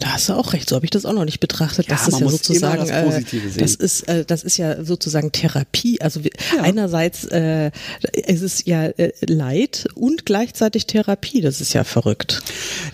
[0.00, 1.88] Da hast du auch recht, so habe ich das auch noch nicht betrachtet.
[1.88, 3.22] Ja, das ist ja sozusagen, das, äh,
[3.56, 6.00] das ist, äh, das ist ja sozusagen Therapie.
[6.00, 6.30] Also ja.
[6.62, 7.70] einerseits äh,
[8.12, 11.40] es ist ja äh, Leid und gleichzeitig Therapie.
[11.40, 12.42] Das ist ja verrückt.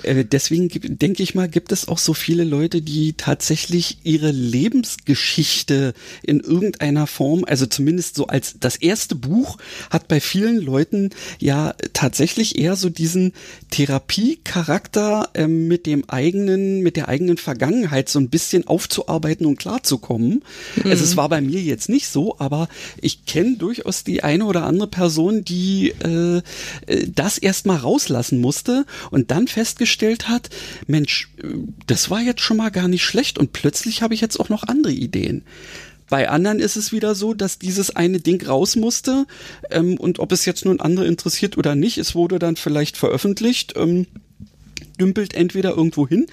[0.03, 5.95] Äh, deswegen denke ich mal, gibt es auch so viele Leute, die tatsächlich ihre Lebensgeschichte
[6.23, 9.59] in irgendeiner Form, also zumindest so als das erste Buch,
[9.91, 13.33] hat bei vielen Leuten ja tatsächlich eher so diesen
[13.71, 19.59] Therapiecharakter äh, mit dem eigenen, mit mit der eigenen Vergangenheit so ein bisschen aufzuarbeiten und
[19.59, 20.45] klarzukommen.
[20.77, 20.91] Mhm.
[20.91, 22.69] Also es war bei mir jetzt nicht so, aber
[23.03, 26.41] ich kenne durchaus die eine oder andere Person, die äh,
[26.87, 30.51] äh das erstmal rauslassen musste und dann festgestellt hat,
[30.87, 31.47] Mensch, äh,
[31.89, 34.63] das war jetzt schon mal gar nicht schlecht und plötzlich habe ich jetzt auch noch
[34.63, 35.43] andere Ideen.
[36.09, 39.27] Bei anderen ist es wieder so, dass dieses eine Ding raus musste
[39.71, 43.75] ähm, und ob es jetzt nun andere interessiert oder nicht, es wurde dann vielleicht veröffentlicht.
[43.77, 44.07] Ähm,
[45.01, 46.27] dümpelt entweder irgendwo hin,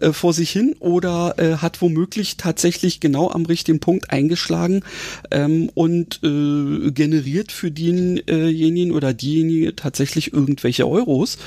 [0.00, 4.82] äh, vor sich hin oder äh, hat womöglich tatsächlich genau am richtigen Punkt eingeschlagen
[5.30, 11.38] ähm, und äh, generiert für denjenigen oder diejenige tatsächlich irgendwelche Euros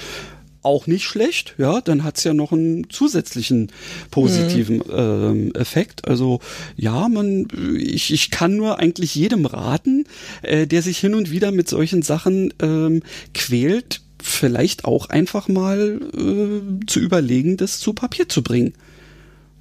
[0.68, 3.72] auch nicht schlecht, ja, dann hat's ja noch einen zusätzlichen
[4.12, 4.84] positiven mhm.
[4.92, 6.08] ähm, Effekt.
[6.08, 6.42] Also
[6.76, 10.04] ja, man, ich, ich kann nur eigentlich jedem raten,
[10.42, 13.02] äh, der sich hin und wieder mit solchen Sachen ähm,
[13.34, 18.74] quält, vielleicht auch einfach mal äh, zu überlegen, das zu Papier zu bringen.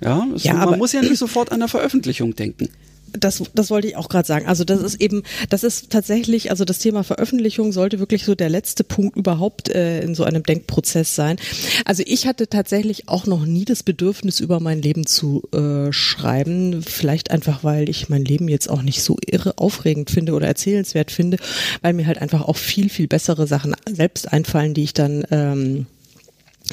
[0.01, 2.69] Ja, also ja man muss ja nicht sofort an der Veröffentlichung denken
[3.13, 4.47] das, das wollte ich auch gerade sagen.
[4.47, 8.49] Also das ist eben, das ist tatsächlich, also das Thema Veröffentlichung sollte wirklich so der
[8.49, 11.37] letzte Punkt überhaupt äh, in so einem Denkprozess sein.
[11.85, 16.83] Also ich hatte tatsächlich auch noch nie das Bedürfnis, über mein Leben zu äh, schreiben.
[16.83, 21.11] Vielleicht einfach, weil ich mein Leben jetzt auch nicht so irre aufregend finde oder erzählenswert
[21.11, 21.39] finde,
[21.83, 25.87] weil mir halt einfach auch viel, viel bessere Sachen selbst einfallen, die ich dann ähm,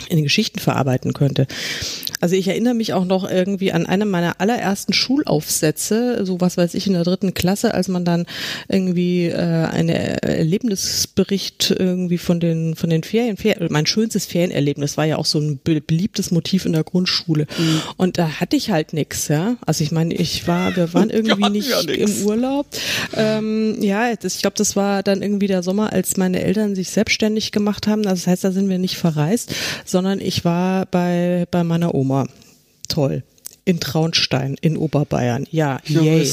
[0.09, 1.47] in den Geschichten verarbeiten könnte.
[2.21, 6.73] Also ich erinnere mich auch noch irgendwie an einen meiner allerersten Schulaufsätze, so was weiß
[6.73, 8.25] ich in der dritten Klasse, als man dann
[8.69, 15.05] irgendwie äh, einen Erlebnisbericht irgendwie von den von den Ferien, Ferien, mein schönstes Ferienerlebnis war
[15.05, 17.81] ja auch so ein beliebtes Motiv in der Grundschule mhm.
[17.97, 19.57] und da hatte ich halt nix, ja.
[19.65, 22.67] Also ich meine, ich war, wir waren irgendwie nicht ja im Urlaub.
[23.15, 26.89] Ähm, ja, das, ich glaube, das war dann irgendwie der Sommer, als meine Eltern sich
[26.89, 28.05] selbstständig gemacht haben.
[28.07, 29.53] Also das heißt, da sind wir nicht verreist,
[29.85, 32.27] sondern ich war bei bei meiner Oma.
[32.89, 33.23] Toll
[33.65, 35.47] in Traunstein in Oberbayern.
[35.51, 36.29] Ja, yay.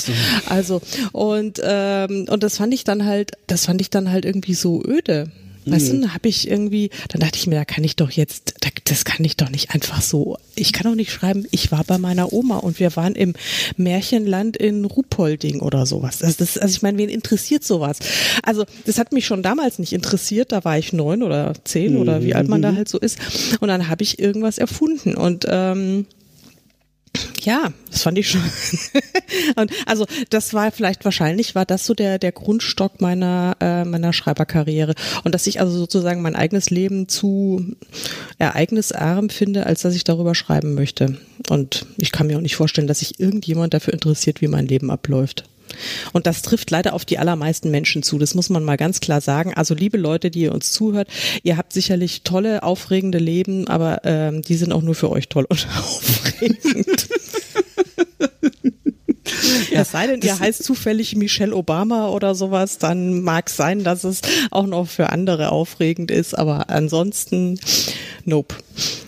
[0.47, 0.81] Also
[1.13, 4.83] und ähm, und das fand ich dann halt, das fand ich dann halt irgendwie so
[4.85, 5.31] öde.
[5.67, 6.03] Weißt mhm.
[6.03, 9.25] du, habe ich irgendwie, dann dachte ich mir, da kann ich doch jetzt, das kann
[9.25, 10.39] ich doch nicht einfach so.
[10.55, 13.35] Ich kann doch nicht schreiben, ich war bei meiner Oma und wir waren im
[13.77, 16.19] Märchenland in Ruhpolding oder sowas.
[16.19, 17.99] Das, das, also ich meine, wen interessiert sowas?
[18.43, 20.53] Also das hat mich schon damals nicht interessiert.
[20.53, 22.01] Da war ich neun oder zehn mhm.
[22.01, 22.77] oder wie alt man da mhm.
[22.77, 23.19] halt so ist.
[23.61, 26.07] Und dann habe ich irgendwas erfunden und ähm,
[27.43, 28.43] ja, das fand ich schon.
[29.57, 34.13] und also das war vielleicht wahrscheinlich war das so der der Grundstock meiner äh, meiner
[34.13, 37.77] Schreiberkarriere und dass ich also sozusagen mein eigenes Leben zu
[38.39, 41.17] ereignisarm finde, als dass ich darüber schreiben möchte.
[41.49, 44.91] Und ich kann mir auch nicht vorstellen, dass sich irgendjemand dafür interessiert, wie mein Leben
[44.91, 45.45] abläuft.
[46.13, 48.19] Und das trifft leider auf die allermeisten Menschen zu.
[48.19, 49.55] Das muss man mal ganz klar sagen.
[49.55, 51.09] Also liebe Leute, die ihr uns zuhört,
[51.43, 55.47] ihr habt sicherlich tolle, aufregende Leben, aber ähm, die sind auch nur für euch toll
[55.49, 57.09] und aufregend.
[59.71, 63.85] Ja, es sei denn, ihr heißt zufällig Michelle Obama oder sowas, dann mag es sein,
[63.85, 67.59] dass es auch noch für andere aufregend ist, aber ansonsten,
[68.25, 68.57] nope.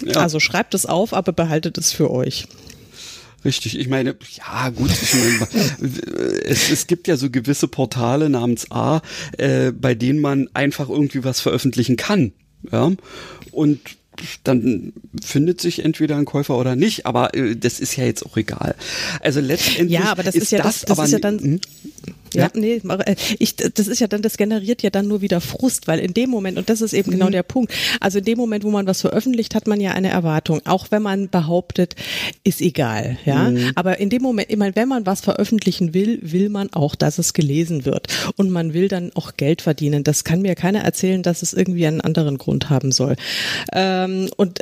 [0.04, 0.20] Ja.
[0.20, 2.46] Also schreibt es auf, aber behaltet es für euch.
[3.44, 5.48] Richtig, ich meine, ja gut, ich meine,
[6.44, 9.02] es, es gibt ja so gewisse Portale namens A,
[9.36, 12.32] äh, bei denen man einfach irgendwie was veröffentlichen kann.
[12.70, 12.92] Ja.
[13.50, 13.80] Und
[14.44, 18.36] dann findet sich entweder ein Käufer oder nicht, aber äh, das ist ja jetzt auch
[18.36, 18.74] egal.
[19.20, 21.60] Also letztendlich ja, aber das ist, ist ja das, das, das ist ja dann hm?
[22.34, 25.40] Ja, ja, nee, äh, ich, das ist ja dann, das generiert ja dann nur wieder
[25.40, 27.28] Frust, weil in dem Moment, und das ist eben genau mhm.
[27.28, 30.10] genau der Punkt, also in dem Moment, wo man was veröffentlicht, hat man ja eine
[30.10, 31.94] Erwartung, auch wenn man behauptet,
[32.44, 33.50] ist egal, ja.
[33.50, 33.72] Mhm.
[33.74, 37.18] Aber in dem Moment, ich meine, wenn man was veröffentlichen will, will man auch, dass
[37.18, 38.08] es gelesen wird.
[38.36, 40.04] Und man will dann auch Geld verdienen.
[40.04, 43.16] Das kann mir keiner erzählen, dass es irgendwie einen anderen Grund haben soll.
[43.72, 44.60] Ähm, und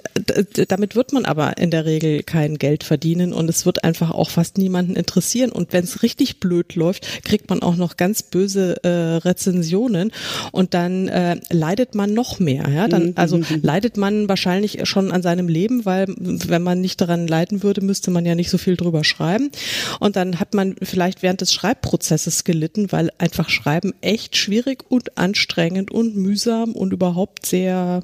[0.69, 4.31] damit wird man aber in der Regel kein Geld verdienen und es wird einfach auch
[4.31, 5.53] fast niemanden interessieren.
[5.53, 10.13] Und wenn es richtig blöd läuft, kriegt man auch noch ganz böse äh, Rezensionen
[10.53, 12.69] und dann äh, leidet man noch mehr.
[12.69, 13.61] Ja, dann mhm, also mhm, mhm.
[13.63, 18.11] leidet man wahrscheinlich schon an seinem Leben, weil wenn man nicht daran leiden würde, müsste
[18.11, 19.51] man ja nicht so viel drüber schreiben.
[19.99, 25.19] Und dann hat man vielleicht während des Schreibprozesses gelitten, weil einfach Schreiben echt schwierig und
[25.19, 28.03] anstrengend und mühsam und überhaupt sehr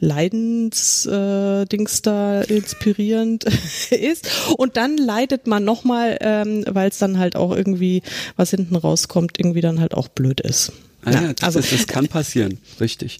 [0.00, 3.44] Leidensdings äh, da inspirierend
[3.90, 4.28] ist.
[4.56, 8.02] Und dann leidet man nochmal, ähm, weil es dann halt auch irgendwie,
[8.36, 10.72] was hinten rauskommt, irgendwie dann halt auch blöd ist.
[11.14, 13.18] Ah, ja, das, also, das, kann passieren, richtig.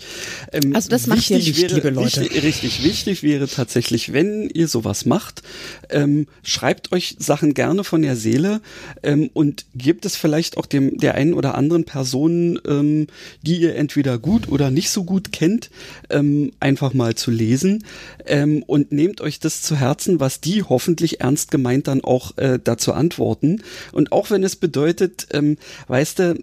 [0.53, 2.23] Ähm, also das macht ihr nicht, wäre, liebe Leute.
[2.23, 5.43] Wichtig, richtig, wichtig wäre tatsächlich, wenn ihr sowas macht,
[5.91, 8.61] ähm, schreibt euch Sachen gerne von der Seele
[9.03, 13.07] ähm, und gebt es vielleicht auch dem der einen oder anderen Person, ähm,
[13.43, 15.71] die ihr entweder gut oder nicht so gut kennt,
[16.11, 17.85] ähm, einfach mal zu lesen
[18.27, 22.59] ähm, und nehmt euch das zu Herzen, was die hoffentlich ernst gemeint dann auch äh,
[22.63, 23.63] dazu antworten.
[23.93, 25.57] Und auch wenn es bedeutet, ähm,
[25.89, 26.43] weißt du,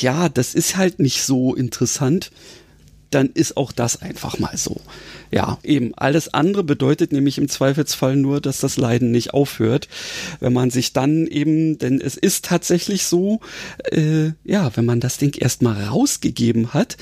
[0.00, 2.30] ja, das ist halt nicht so interessant,
[3.10, 4.80] dann ist auch das einfach mal so.
[5.30, 5.92] Ja, eben.
[5.96, 9.88] Alles andere bedeutet nämlich im Zweifelsfall nur, dass das Leiden nicht aufhört.
[10.40, 13.40] Wenn man sich dann eben, denn es ist tatsächlich so,
[13.92, 16.96] äh, ja, wenn man das Ding erstmal rausgegeben hat,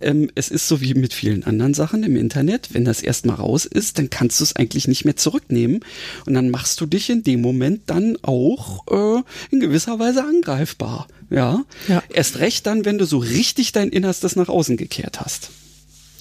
[0.00, 3.64] ähm, es ist so wie mit vielen anderen Sachen im Internet, wenn das erstmal raus
[3.64, 5.80] ist, dann kannst du es eigentlich nicht mehr zurücknehmen
[6.26, 11.06] und dann machst du dich in dem Moment dann auch äh, in gewisser Weise angreifbar.
[11.30, 11.64] Ja?
[11.88, 12.02] ja.
[12.12, 15.50] Erst recht dann, wenn du so richtig dein Innerstes nach außen gekehrt hast.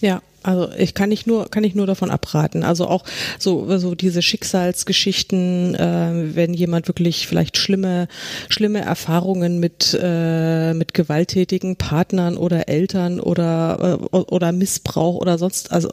[0.02, 2.64] Ja, also ich kann nicht nur kann ich nur davon abraten.
[2.64, 3.04] Also auch
[3.38, 8.08] so so diese Schicksalsgeschichten, äh, wenn jemand wirklich vielleicht schlimme
[8.50, 15.72] schlimme Erfahrungen mit äh, mit gewalttätigen Partnern oder Eltern oder äh, oder Missbrauch oder sonst
[15.72, 15.90] also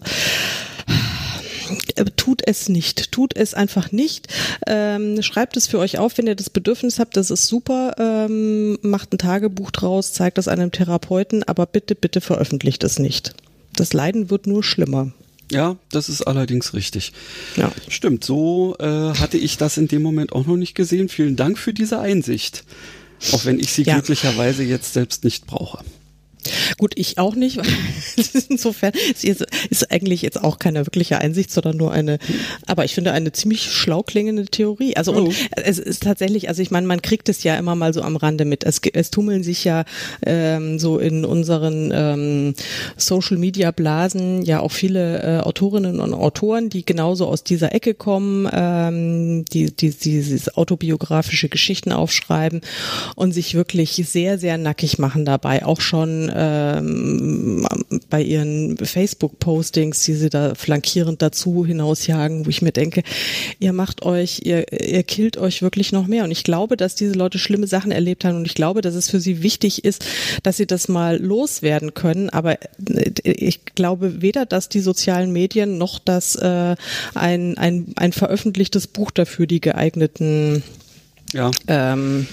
[1.97, 4.29] äh, tut es nicht, tut es einfach nicht.
[4.67, 7.95] Ähm, schreibt es für euch auf, wenn ihr das Bedürfnis habt, das ist super.
[7.99, 13.35] Ähm, macht ein Tagebuch draus, zeigt das einem Therapeuten, aber bitte, bitte veröffentlicht es nicht
[13.77, 15.13] das Leiden wird nur schlimmer.
[15.51, 17.13] Ja, das ist allerdings richtig.
[17.57, 17.71] Ja.
[17.89, 21.09] Stimmt, so äh, hatte ich das in dem Moment auch noch nicht gesehen.
[21.09, 22.65] Vielen Dank für diese Einsicht.
[23.33, 23.95] Auch wenn ich sie ja.
[23.95, 25.85] glücklicherweise jetzt selbst nicht brauche.
[26.79, 27.61] Gut, ich auch nicht.
[28.49, 32.19] Insofern ist, ist eigentlich jetzt auch keine wirkliche Einsicht, sondern nur eine,
[32.67, 34.97] aber ich finde eine ziemlich schlau klingende Theorie.
[34.97, 35.33] Also und oh.
[35.57, 38.45] es ist tatsächlich, also ich meine, man kriegt es ja immer mal so am Rande
[38.45, 38.65] mit.
[38.65, 39.85] Es, es tummeln sich ja
[40.25, 42.55] ähm, so in unseren ähm,
[42.97, 47.95] Social Media Blasen ja auch viele äh, Autorinnen und Autoren, die genauso aus dieser Ecke
[47.95, 52.61] kommen, ähm, die, die, die diese autobiografische Geschichten aufschreiben
[53.15, 55.65] und sich wirklich sehr, sehr nackig machen dabei.
[55.65, 57.67] Auch schon ähm,
[58.11, 63.03] bei ihren Facebook-Postings, die sie da flankierend dazu hinausjagen, wo ich mir denke,
[63.59, 66.25] ihr macht euch, ihr, ihr killt euch wirklich noch mehr.
[66.25, 69.11] Und ich glaube, dass diese Leute schlimme Sachen erlebt haben und ich glaube, dass es
[69.11, 70.05] für sie wichtig ist,
[70.43, 72.31] dass sie das mal loswerden können.
[72.31, 72.59] Aber
[73.23, 76.77] ich glaube weder, dass die sozialen Medien noch dass äh,
[77.15, 80.63] ein, ein, ein veröffentlichtes Buch dafür die geeigneten
[81.33, 81.51] ja.
[81.69, 82.27] ähm,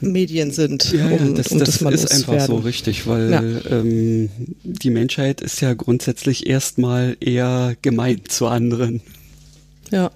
[0.00, 0.92] Medien sind.
[0.92, 3.42] Ja, um, das, um das, das ist einfach so richtig, weil ja.
[3.70, 4.30] ähm,
[4.62, 9.00] die Menschheit ist ja grundsätzlich erstmal eher gemein zu anderen.
[9.90, 10.10] Ja.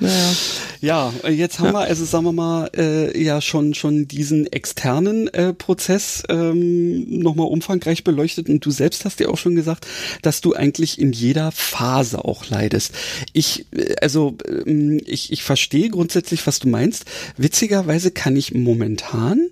[0.00, 0.32] Naja.
[0.80, 1.72] Ja, jetzt haben ja.
[1.72, 7.48] wir also sagen wir mal äh, ja schon schon diesen externen äh, Prozess ähm, nochmal
[7.48, 9.88] umfangreich beleuchtet und du selbst hast ja auch schon gesagt,
[10.22, 12.94] dass du eigentlich in jeder Phase auch leidest.
[13.32, 17.04] Ich äh, also ähm, ich ich verstehe grundsätzlich, was du meinst.
[17.36, 19.48] Witzigerweise kann ich momentan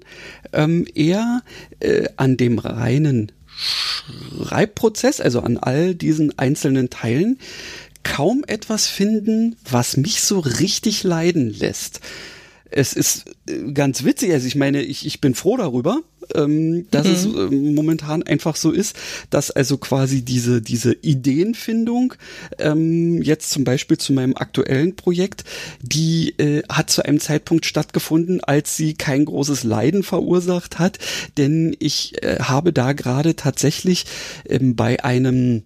[0.53, 1.43] ähm, eher
[1.81, 7.39] äh, an dem reinen Schreibprozess, also an all diesen einzelnen Teilen
[8.07, 12.01] kaum etwas finden, was mich so richtig leiden lässt.
[12.71, 16.03] Es ist äh, ganz witzig, also ich meine, ich, ich bin froh darüber,
[16.35, 17.13] ähm, dass mhm.
[17.13, 18.97] es äh, momentan einfach so ist,
[19.31, 22.15] dass also quasi diese, diese Ideenfindung,
[22.59, 25.45] ähm, jetzt zum Beispiel zu meinem aktuellen Projekt,
[25.81, 30.99] die äh, hat zu einem Zeitpunkt stattgefunden, als sie kein großes Leiden verursacht hat,
[31.39, 34.07] denn ich äh, habe da gerade tatsächlich
[34.49, 35.63] ähm, bei einem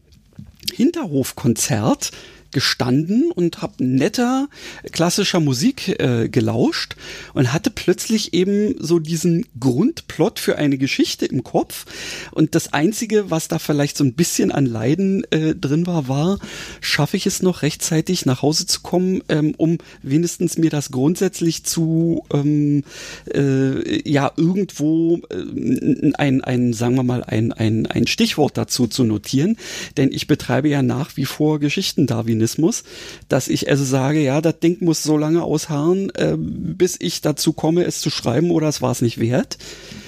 [0.72, 2.10] Hinterhofkonzert
[2.52, 4.48] gestanden und habe netter
[4.92, 6.96] klassischer Musik äh, gelauscht
[7.34, 11.86] und hatte plötzlich eben so diesen Grundplot für eine Geschichte im Kopf.
[12.32, 16.38] Und das einzige, was da vielleicht so ein bisschen an Leiden äh, drin war, war,
[16.80, 21.64] schaffe ich es noch rechtzeitig nach Hause zu kommen, ähm, um wenigstens mir das grundsätzlich
[21.64, 22.84] zu ähm,
[23.32, 29.04] äh, ja irgendwo äh, ein ein sagen wir mal ein ein ein Stichwort dazu zu
[29.04, 29.56] notieren,
[29.96, 32.84] denn ich betreibe ja nach wie vor Geschichten Darwin Darwinismus,
[33.28, 37.52] dass ich also sage, ja, das Ding muss so lange ausharren, äh, bis ich dazu
[37.52, 39.58] komme, es zu schreiben oder es war es nicht wert.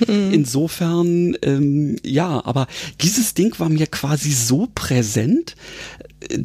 [0.07, 0.33] Mhm.
[0.33, 2.67] Insofern, ähm, ja, aber
[3.01, 5.57] dieses Ding war mir quasi so präsent,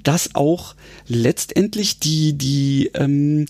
[0.04, 0.76] dass auch
[1.08, 3.45] letztendlich die, die, ähm,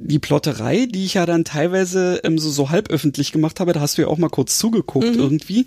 [0.00, 3.80] die Plotterei, die ich ja dann teilweise ähm, so, so halb öffentlich gemacht habe, da
[3.80, 5.18] hast du ja auch mal kurz zugeguckt mhm.
[5.18, 5.66] irgendwie,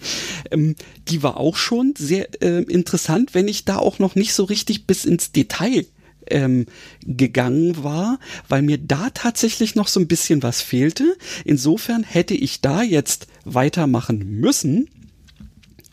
[0.51, 0.75] ähm,
[1.09, 4.87] die war auch schon sehr äh, interessant, wenn ich da auch noch nicht so richtig
[4.87, 5.85] bis ins Detail
[6.27, 6.65] ähm,
[7.05, 11.17] gegangen war, weil mir da tatsächlich noch so ein bisschen was fehlte.
[11.43, 14.89] Insofern hätte ich da jetzt weitermachen müssen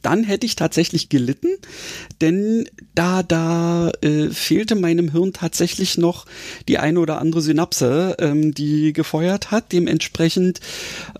[0.08, 1.48] dann hätte ich tatsächlich gelitten,
[2.22, 6.24] denn da da äh, fehlte meinem Hirn tatsächlich noch
[6.66, 9.70] die eine oder andere Synapse, ähm, die gefeuert hat.
[9.70, 10.60] Dementsprechend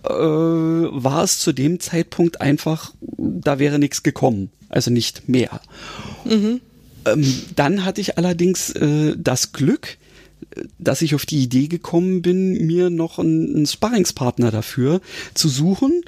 [0.03, 5.61] äh, war es zu dem Zeitpunkt einfach, da wäre nichts gekommen, also nicht mehr.
[6.25, 6.59] Mhm.
[7.05, 9.99] Ähm, dann hatte ich allerdings äh, das Glück,
[10.79, 14.99] dass ich auf die Idee gekommen bin, mir noch einen, einen Sparringspartner dafür
[15.35, 16.01] zu suchen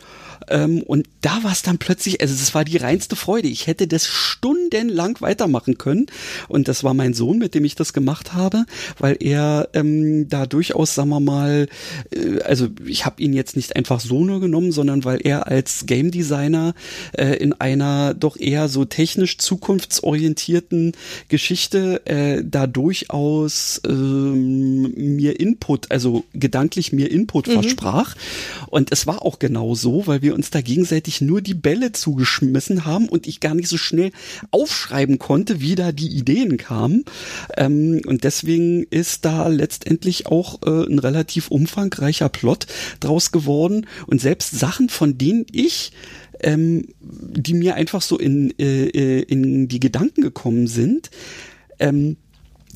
[0.49, 3.47] Ähm, und da war es dann plötzlich, also es war die reinste Freude.
[3.47, 6.07] Ich hätte das stundenlang weitermachen können.
[6.47, 8.65] Und das war mein Sohn, mit dem ich das gemacht habe,
[8.97, 11.67] weil er ähm, da durchaus, sagen wir mal,
[12.11, 15.85] äh, also ich habe ihn jetzt nicht einfach so nur genommen, sondern weil er als
[15.85, 16.73] Game Designer
[17.13, 20.93] äh, in einer doch eher so technisch zukunftsorientierten
[21.27, 27.53] Geschichte äh, da durchaus ähm, mir Input, also gedanklich mir Input mhm.
[27.53, 28.15] versprach.
[28.67, 32.85] Und es war auch genau so, weil wir uns da gegenseitig nur die Bälle zugeschmissen
[32.85, 34.11] haben und ich gar nicht so schnell
[34.51, 37.05] aufschreiben konnte, wie da die Ideen kamen.
[37.57, 42.67] Ähm, und deswegen ist da letztendlich auch äh, ein relativ umfangreicher Plot
[42.99, 43.87] draus geworden.
[44.07, 45.91] Und selbst Sachen, von denen ich
[46.43, 51.11] ähm, die mir einfach so in, äh, äh in die Gedanken gekommen sind,
[51.79, 52.17] ähm,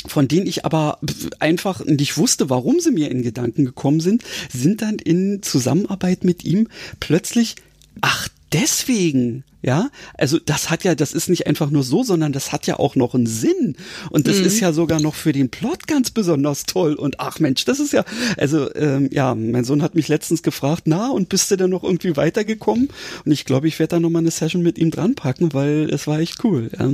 [0.07, 0.99] von denen ich aber
[1.39, 6.43] einfach nicht wusste, warum sie mir in Gedanken gekommen sind, sind dann in Zusammenarbeit mit
[6.43, 6.67] ihm
[6.99, 7.55] plötzlich,
[8.01, 12.51] ach, deswegen ja, also das hat ja, das ist nicht einfach nur so, sondern das
[12.51, 13.75] hat ja auch noch einen Sinn.
[14.11, 14.45] Und das mhm.
[14.45, 16.93] ist ja sogar noch für den Plot ganz besonders toll.
[16.93, 18.05] Und ach Mensch, das ist ja,
[18.37, 21.83] also ähm, ja, mein Sohn hat mich letztens gefragt, na, und bist du denn noch
[21.83, 22.89] irgendwie weitergekommen?
[23.25, 26.05] Und ich glaube, ich werde da nochmal eine Session mit ihm dran packen, weil es
[26.05, 26.69] war echt cool.
[26.77, 26.91] Ja.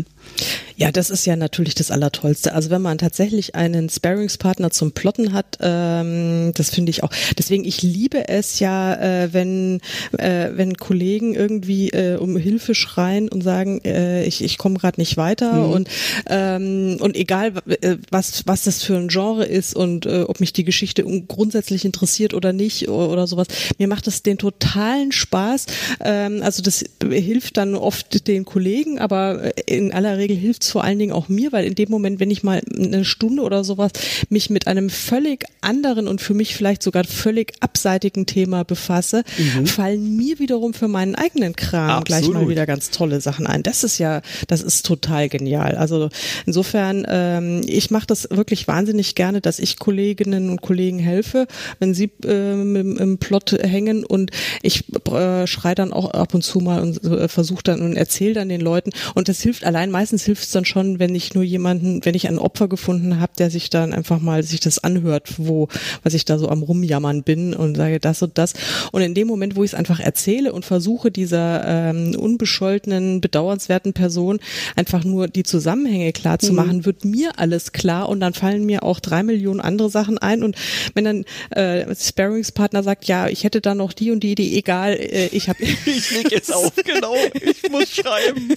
[0.78, 2.54] ja, das ist ja natürlich das Allertollste.
[2.54, 7.12] Also wenn man tatsächlich einen Sparingspartner zum Plotten hat, ähm, das finde ich auch.
[7.38, 9.82] Deswegen, ich liebe es ja, äh, wenn,
[10.18, 14.78] äh, wenn Kollegen irgendwie äh, um Hilfe Hilfe schreien und sagen, äh, ich, ich komme
[14.78, 15.72] gerade nicht weiter mhm.
[15.72, 15.90] und
[16.30, 20.54] ähm, und egal äh, was was das für ein Genre ist und äh, ob mich
[20.54, 23.48] die Geschichte grundsätzlich interessiert oder nicht oder, oder sowas,
[23.80, 25.66] mir macht das den totalen Spaß.
[26.02, 30.84] Ähm, also das hilft dann oft den Kollegen, aber in aller Regel hilft es vor
[30.84, 33.92] allen Dingen auch mir, weil in dem Moment, wenn ich mal eine Stunde oder sowas
[34.30, 39.66] mich mit einem völlig anderen und für mich vielleicht sogar völlig abseitigen Thema befasse, mhm.
[39.66, 42.06] fallen mir wiederum für meinen eigenen Kram Absolut.
[42.06, 43.64] gleich mal wieder ganz tolle Sachen ein.
[43.64, 45.76] Das ist ja, das ist total genial.
[45.76, 46.10] Also
[46.46, 51.48] insofern, ähm, ich mache das wirklich wahnsinnig gerne, dass ich Kolleginnen und Kollegen helfe,
[51.80, 56.44] wenn sie ähm, im, im, Plot hängen und ich äh, schreie dann auch ab und
[56.44, 59.92] zu mal und äh, versuche dann und erzähle dann den Leuten und das hilft allein,
[59.92, 63.34] meistens hilft es dann schon, wenn ich nur jemanden, wenn ich ein Opfer gefunden habe,
[63.38, 65.68] der sich dann einfach mal sich das anhört, wo,
[66.04, 68.54] was ich da so am rumjammern bin und sage das und das
[68.92, 73.94] und in dem Moment, wo ich es einfach erzähle und versuche dieser ähm, unbescholtenen, bedauernswerten
[73.94, 74.40] Person
[74.76, 76.56] einfach nur die Zusammenhänge klar zu mhm.
[76.56, 76.86] machen, mhm.
[76.86, 80.56] wird mir alles klar und dann fallen mir auch drei Millionen andere Sachen ein und
[80.94, 84.94] wenn dann äh, Sparringspartner sagt, ja, ich hätte da noch die und die Idee, egal,
[84.94, 88.50] äh, ich habe ich leg jetzt auf, genau, ich muss schreiben.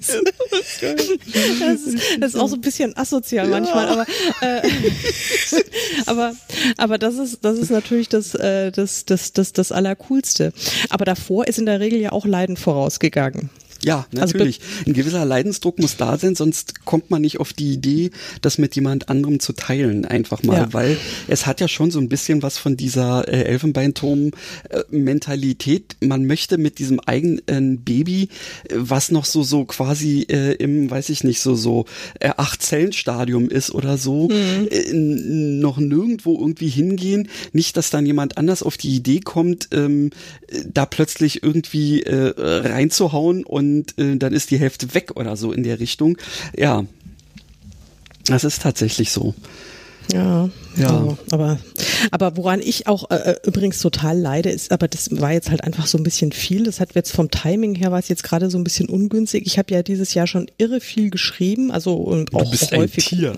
[0.00, 0.10] das,
[1.86, 3.50] ist, das ist auch so ein bisschen asozial ja.
[3.50, 4.06] manchmal, aber
[4.40, 4.62] äh,
[6.06, 6.34] aber
[6.76, 10.52] aber das ist das ist natürlich das äh, das das das das allercoolste.
[10.88, 13.50] Aber davor ist in der Regel ja auch Leiden vorausgegangen gegangen.
[13.82, 14.60] Ja, also natürlich.
[14.60, 18.10] Also, Ein gewisser Leidensdruck muss da sein, sonst kommt man nicht auf die Idee,
[18.42, 20.70] das mit jemand anderem zu teilen, einfach mal, ja.
[20.72, 20.96] weil
[21.28, 25.96] es hat ja schon so ein bisschen was von dieser äh, Elfenbeinturm-Mentalität.
[26.00, 28.28] Man möchte mit diesem eigenen Baby,
[28.68, 31.86] äh, was noch so so quasi äh, im, weiß ich nicht, so so
[32.18, 34.68] äh, acht Zellen Stadium ist oder so, mhm.
[34.70, 37.30] äh, noch nirgendwo irgendwie hingehen.
[37.52, 40.10] Nicht, dass dann jemand anders auf die Idee kommt, ähm,
[40.66, 45.52] da plötzlich irgendwie äh, reinzuhauen und und äh, dann ist die Hälfte weg oder so
[45.52, 46.18] in der Richtung.
[46.56, 46.84] Ja,
[48.26, 49.34] das ist tatsächlich so.
[50.12, 50.86] Ja, ja.
[50.88, 51.58] Also, aber,
[52.10, 55.62] aber woran ich auch äh, äh, übrigens total leide, ist, aber das war jetzt halt
[55.62, 56.64] einfach so ein bisschen viel.
[56.64, 59.46] Das hat jetzt vom Timing her war es jetzt gerade so ein bisschen ungünstig.
[59.46, 63.12] Ich habe ja dieses Jahr schon irre viel geschrieben, also und auch du bist häufig.
[63.12, 63.32] Ein Tier.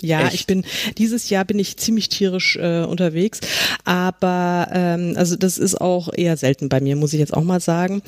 [0.00, 0.34] Ja, Echt?
[0.34, 0.64] ich bin
[0.96, 3.40] dieses Jahr bin ich ziemlich tierisch äh, unterwegs,
[3.84, 7.60] aber ähm, also das ist auch eher selten bei mir, muss ich jetzt auch mal
[7.60, 8.02] sagen.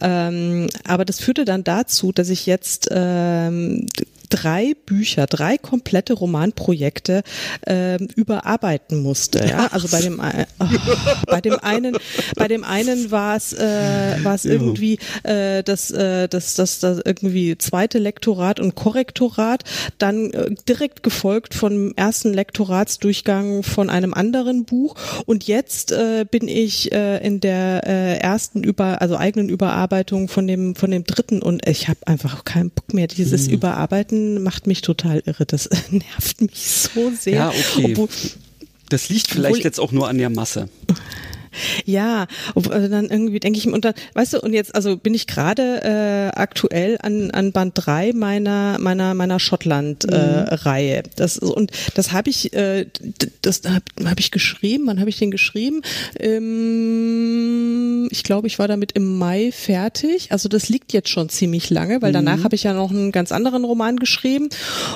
[0.00, 3.86] Ähm, aber das führte dann dazu, dass ich jetzt ähm,
[4.28, 7.22] drei Bücher, drei komplette Romanprojekte
[7.66, 9.44] äh, überarbeiten musste.
[9.46, 10.20] Ja, also bei dem
[10.58, 10.64] oh,
[11.26, 11.96] bei dem einen
[12.36, 17.00] bei dem einen war es äh, war es irgendwie äh, das, äh, das das das
[17.04, 19.64] irgendwie zweite Lektorat und Korrektorat,
[19.98, 24.94] dann äh, direkt gefolgt vom ersten Lektoratsdurchgang von einem anderen Buch
[25.26, 30.46] und jetzt äh, bin ich äh, in der äh, ersten über also eigenen Überarbeitung von
[30.46, 33.54] dem von dem dritten und ich habe einfach keinen Bock mehr dieses mhm.
[33.54, 35.46] Überarbeiten Arbeiten macht mich total irre.
[35.46, 37.34] Das nervt mich so sehr.
[37.34, 37.92] Ja, okay.
[37.92, 38.08] Obwohl,
[38.88, 40.68] das liegt vielleicht jetzt auch nur an der Masse.
[41.84, 45.26] Ja, also dann irgendwie denke ich, und dann, weißt du, und jetzt, also bin ich
[45.26, 50.96] gerade äh, aktuell an, an Band 3 meiner, meiner, meiner Schottland-Reihe.
[50.96, 51.10] Äh, mhm.
[51.16, 52.86] Das und das habe ich, äh,
[53.42, 55.82] das habe hab ich geschrieben, wann habe ich den geschrieben?
[56.18, 60.32] Ähm, ich glaube, ich war damit im Mai fertig.
[60.32, 62.44] Also das liegt jetzt schon ziemlich lange, weil danach mhm.
[62.44, 64.48] habe ich ja noch einen ganz anderen Roman geschrieben.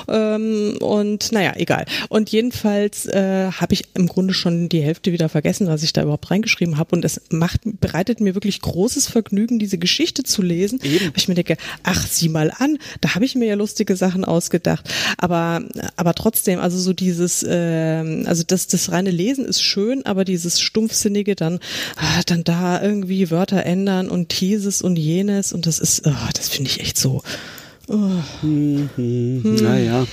[0.07, 1.85] Ähm, und naja, egal.
[2.09, 6.03] Und jedenfalls äh, habe ich im Grunde schon die Hälfte wieder vergessen, was ich da
[6.03, 6.95] überhaupt reingeschrieben habe.
[6.95, 10.79] Und es macht, bereitet mir wirklich großes Vergnügen, diese Geschichte zu lesen.
[10.83, 11.11] Eben.
[11.15, 14.89] Ich mir denke, ach, sieh mal an, da habe ich mir ja lustige Sachen ausgedacht.
[15.17, 15.63] Aber,
[15.95, 20.59] aber trotzdem, also so dieses, äh, also das, das reine Lesen ist schön, aber dieses
[20.59, 21.59] stumpfsinnige dann,
[21.95, 26.49] ah, dann da irgendwie Wörter ändern und dieses und jenes und das ist, oh, das
[26.49, 27.21] finde ich echt so.
[27.91, 28.09] Oh.
[28.41, 29.55] Hm, hm, hm.
[29.55, 30.07] Naja.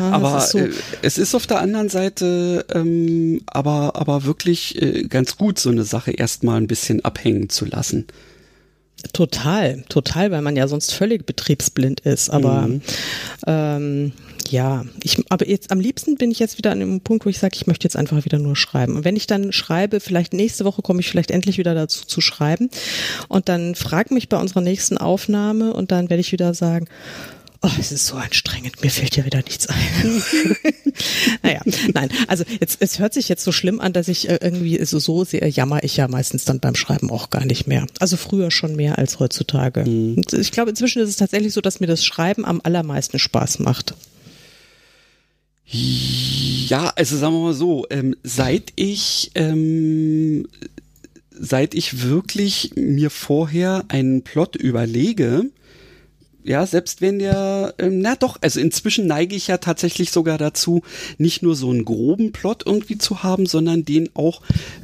[0.00, 0.58] Ja, aber ist so.
[0.58, 0.70] äh,
[1.02, 5.84] es ist auf der anderen Seite ähm, aber, aber wirklich äh, ganz gut, so eine
[5.84, 8.06] Sache erstmal ein bisschen abhängen zu lassen.
[9.12, 12.30] Total, total, weil man ja sonst völlig betriebsblind ist.
[12.30, 12.82] Aber mhm.
[13.46, 14.12] ähm,
[14.48, 17.38] ja, ich, aber jetzt am liebsten bin ich jetzt wieder an dem Punkt, wo ich
[17.38, 18.96] sage, ich möchte jetzt einfach wieder nur schreiben.
[18.96, 22.20] Und wenn ich dann schreibe, vielleicht nächste Woche komme ich vielleicht endlich wieder dazu zu
[22.20, 22.70] schreiben.
[23.28, 26.86] Und dann frag mich bei unserer nächsten Aufnahme und dann werde ich wieder sagen,
[27.62, 29.76] Oh, es ist so anstrengend, mir fällt ja wieder nichts ein.
[31.42, 31.60] naja,
[31.94, 34.98] nein, also jetzt, es hört sich jetzt so schlimm an, dass ich äh, irgendwie so,
[34.98, 37.86] so sehr jammer ich ja meistens dann beim Schreiben auch gar nicht mehr.
[37.98, 39.84] Also früher schon mehr als heutzutage.
[39.84, 40.22] Mhm.
[40.32, 43.94] Ich glaube, inzwischen ist es tatsächlich so, dass mir das Schreiben am allermeisten Spaß macht.
[45.68, 50.46] Ja, also sagen wir mal so, ähm, seit ich ähm,
[51.38, 55.50] seit ich wirklich mir vorher einen Plot überlege,
[56.46, 60.82] ja, selbst wenn der, ähm, na doch, also inzwischen neige ich ja tatsächlich sogar dazu,
[61.18, 64.42] nicht nur so einen groben Plot irgendwie zu haben, sondern den auch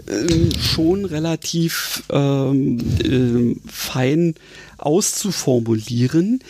[0.08, 4.34] ähm, schon relativ ähm, äh, fein
[4.86, 6.40] auszuformulieren.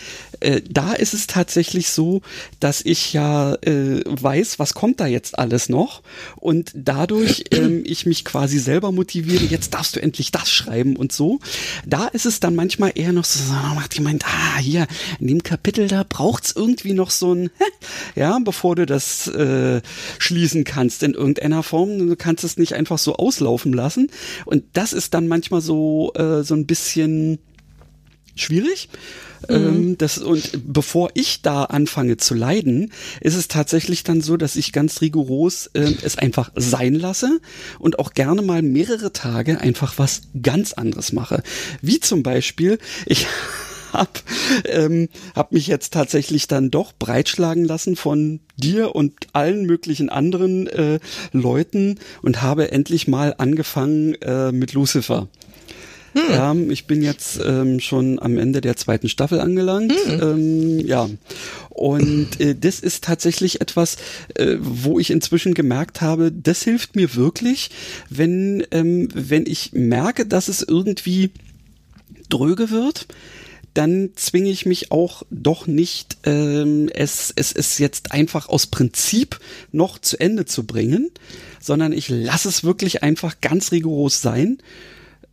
[0.41, 2.23] Äh, da ist es tatsächlich so,
[2.61, 6.03] dass ich ja äh, weiß, was kommt da jetzt alles noch
[6.37, 11.13] und dadurch ähm, ich mich quasi selber motiviere, jetzt darfst du endlich das schreiben und
[11.13, 11.39] so.
[11.87, 14.87] Da ist es dann manchmal eher noch so, macht jemand, ah, hier,
[15.21, 17.51] in dem Kapitel, da braucht's irgendwie noch so ein,
[18.15, 19.81] ja, bevor du das äh,
[20.19, 21.99] schließen kannst in irgendeiner Form.
[21.99, 24.11] Du kannst es nicht einfach so auslaufen lassen.
[24.45, 27.39] Und das ist dann manchmal so, äh, so ein bisschen
[28.35, 28.89] schwierig.
[29.49, 29.55] Mhm.
[29.55, 34.57] Ähm, das, und bevor ich da anfange zu leiden, ist es tatsächlich dann so, dass
[34.57, 37.41] ich ganz rigoros äh, es einfach sein lasse
[37.79, 41.43] und auch gerne mal mehrere Tage einfach was ganz anderes mache.
[41.81, 43.27] Wie zum Beispiel, ich
[43.93, 44.23] hab,
[44.65, 50.67] ähm, hab mich jetzt tatsächlich dann doch breitschlagen lassen von dir und allen möglichen anderen
[50.67, 50.99] äh,
[51.33, 55.29] Leuten und habe endlich mal angefangen äh, mit Lucifer.
[56.15, 56.23] Hm.
[56.31, 59.93] Ähm, ich bin jetzt ähm, schon am Ende der zweiten Staffel angelangt.
[60.07, 60.21] Hm.
[60.21, 61.09] Ähm, ja.
[61.71, 63.97] Und äh, das ist tatsächlich etwas,
[64.35, 67.71] äh, wo ich inzwischen gemerkt habe, das hilft mir wirklich,
[68.11, 71.31] wenn, ähm, wenn ich merke, dass es irgendwie
[72.29, 73.07] dröge wird,
[73.75, 79.41] dann zwinge ich mich auch doch nicht, ähm, es, es ist jetzt einfach aus Prinzip
[79.71, 81.11] noch zu Ende zu bringen,
[81.59, 84.59] sondern ich lasse es wirklich einfach ganz rigoros sein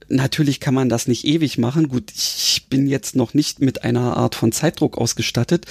[0.10, 1.88] Natürlich kann man das nicht ewig machen.
[1.88, 5.66] Gut, ich bin jetzt noch nicht mit einer Art von Zeitdruck ausgestattet.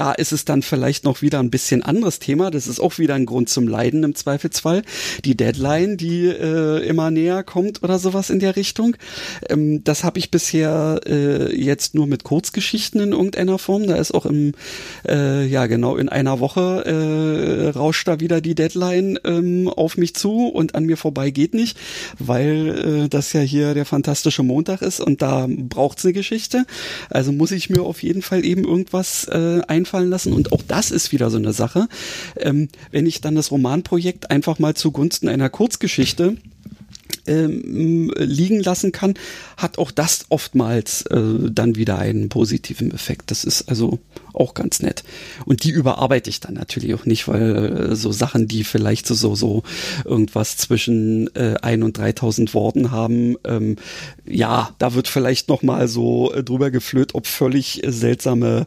[0.00, 2.50] Da ist es dann vielleicht noch wieder ein bisschen anderes Thema.
[2.50, 4.80] Das ist auch wieder ein Grund zum Leiden im Zweifelsfall.
[5.26, 8.96] Die Deadline, die äh, immer näher kommt oder sowas in der Richtung.
[9.50, 13.86] Ähm, das habe ich bisher äh, jetzt nur mit Kurzgeschichten in irgendeiner Form.
[13.86, 14.54] Da ist auch im,
[15.06, 20.14] äh, ja genau, in einer Woche äh, rauscht da wieder die Deadline ähm, auf mich
[20.14, 21.76] zu und an mir vorbei geht nicht,
[22.18, 26.64] weil äh, das ja hier der fantastische Montag ist und da braucht's eine Geschichte.
[27.10, 30.32] Also muss ich mir auf jeden Fall eben irgendwas äh, einfallen einfallen lassen.
[30.32, 31.88] Und auch das ist wieder so eine Sache.
[32.36, 36.36] Ähm, wenn ich dann das Romanprojekt einfach mal zugunsten einer Kurzgeschichte
[37.26, 39.14] ähm, liegen lassen kann,
[39.56, 43.30] hat auch das oftmals äh, dann wieder einen positiven Effekt.
[43.30, 43.98] Das ist also
[44.34, 45.04] auch ganz nett.
[45.44, 49.14] Und die überarbeite ich dann natürlich auch nicht, weil äh, so Sachen, die vielleicht so,
[49.14, 49.62] so, so
[50.04, 53.76] irgendwas zwischen äh, ein und 3000 Worten haben, ähm,
[54.26, 58.66] ja, da wird vielleicht noch mal so äh, drüber geflöht, ob völlig äh, seltsame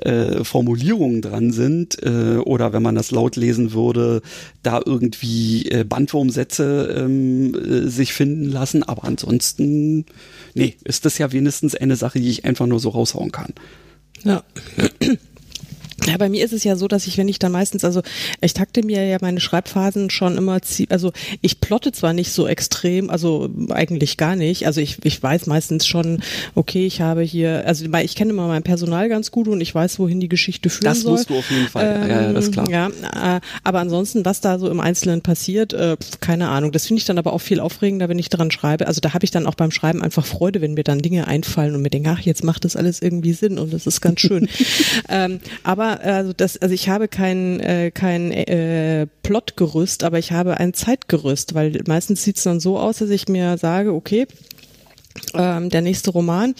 [0.00, 4.22] äh, Formulierungen dran sind äh, oder wenn man das laut lesen würde,
[4.62, 8.82] da irgendwie äh, Bandwurmsätze ähm, äh, sich finden lassen.
[8.82, 10.06] Aber ansonsten,
[10.54, 13.52] nee, ist das ja wenigstens eine Sache, die ich einfach nur so raushauen kann.
[14.24, 14.44] Ja.
[16.06, 18.02] Ja, bei mir ist es ja so, dass ich, wenn ich dann meistens, also
[18.40, 23.08] ich takte mir ja meine Schreibphasen schon immer, also ich plotte zwar nicht so extrem,
[23.08, 26.22] also eigentlich gar nicht, also ich, ich weiß meistens schon,
[26.54, 29.98] okay, ich habe hier, also ich kenne immer mein Personal ganz gut und ich weiß,
[29.98, 31.12] wohin die Geschichte führen das soll.
[31.12, 32.68] Das musst du auf jeden Fall, ähm, ja, das ist klar.
[32.68, 36.98] Ja, äh, aber ansonsten, was da so im Einzelnen passiert, äh, keine Ahnung, das finde
[37.00, 39.46] ich dann aber auch viel aufregender, wenn ich daran schreibe, also da habe ich dann
[39.46, 42.42] auch beim Schreiben einfach Freude, wenn mir dann Dinge einfallen und mir denke, ach, jetzt
[42.42, 44.48] macht das alles irgendwie Sinn und das ist ganz schön.
[45.08, 50.58] ähm, aber also das, also ich habe kein, äh, kein äh, Plotgerüst, aber ich habe
[50.58, 54.26] ein Zeitgerüst, weil meistens sieht es dann so aus, dass ich mir sage, okay,
[55.34, 56.54] ähm, der nächste Roman.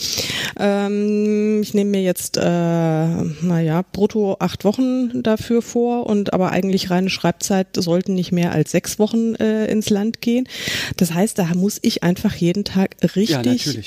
[0.58, 6.90] Ähm, ich nehme mir jetzt, äh, naja, brutto acht Wochen dafür vor und aber eigentlich
[6.90, 10.48] reine Schreibzeit sollten nicht mehr als sechs Wochen äh, ins Land gehen.
[10.96, 13.82] Das heißt, da muss ich einfach jeden Tag richtig ja,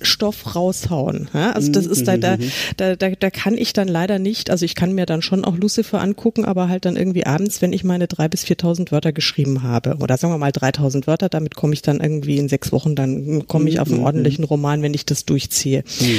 [0.00, 1.28] Stoff raushauen.
[1.34, 1.52] Ja?
[1.52, 2.50] Also das ist da, da, mhm.
[2.76, 5.56] da, da, da kann ich dann leider nicht, also ich kann mir dann schon auch
[5.56, 9.62] Lucifer angucken, aber halt dann irgendwie abends, wenn ich meine drei bis viertausend Wörter geschrieben
[9.62, 12.94] habe oder sagen wir mal dreitausend Wörter, damit komme ich dann irgendwie in sechs Wochen,
[12.94, 14.06] dann komme ich auf einen mhm.
[14.06, 15.84] ordentlichen Roman, wenn ich das durchziehe.
[16.00, 16.18] Mhm.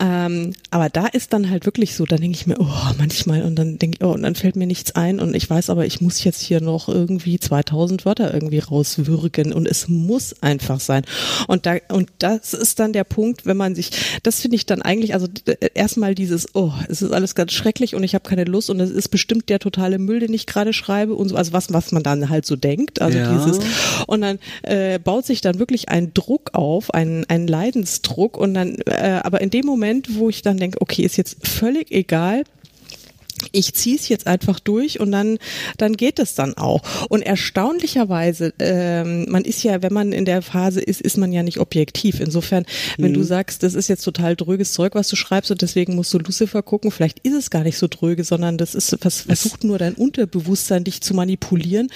[0.00, 3.56] Ähm, aber da ist dann halt wirklich so, dann denke ich mir, oh, manchmal und
[3.56, 6.00] dann denke ich, oh, und dann fällt mir nichts ein und ich weiß aber, ich
[6.00, 11.04] muss jetzt hier noch irgendwie 2000 Wörter irgendwie rauswürgen und es muss einfach sein.
[11.46, 13.90] Und da, und das ist dann der der Punkt, wenn man sich,
[14.22, 15.26] das finde ich dann eigentlich, also
[15.74, 18.90] erstmal dieses, oh, es ist alles ganz schrecklich und ich habe keine Lust und es
[18.90, 22.02] ist bestimmt der totale Müll, den ich gerade schreibe und so, also was, was man
[22.02, 23.32] dann halt so denkt, also ja.
[23.32, 23.58] dieses,
[24.06, 28.76] und dann äh, baut sich dann wirklich ein Druck auf, ein, ein Leidensdruck und dann,
[28.86, 32.44] äh, aber in dem Moment, wo ich dann denke, okay, ist jetzt völlig egal,
[33.52, 35.38] ich ziehe es jetzt einfach durch und dann
[35.78, 36.82] dann geht es dann auch.
[37.08, 41.42] Und erstaunlicherweise, ähm, man ist ja, wenn man in der Phase ist, ist man ja
[41.42, 42.20] nicht objektiv.
[42.20, 42.64] Insofern,
[42.98, 43.16] wenn mhm.
[43.16, 46.18] du sagst, das ist jetzt total dröges Zeug, was du schreibst und deswegen musst du
[46.18, 49.78] Lucifer gucken, vielleicht ist es gar nicht so dröge, sondern das ist was versucht nur
[49.78, 51.88] dein Unterbewusstsein dich zu manipulieren.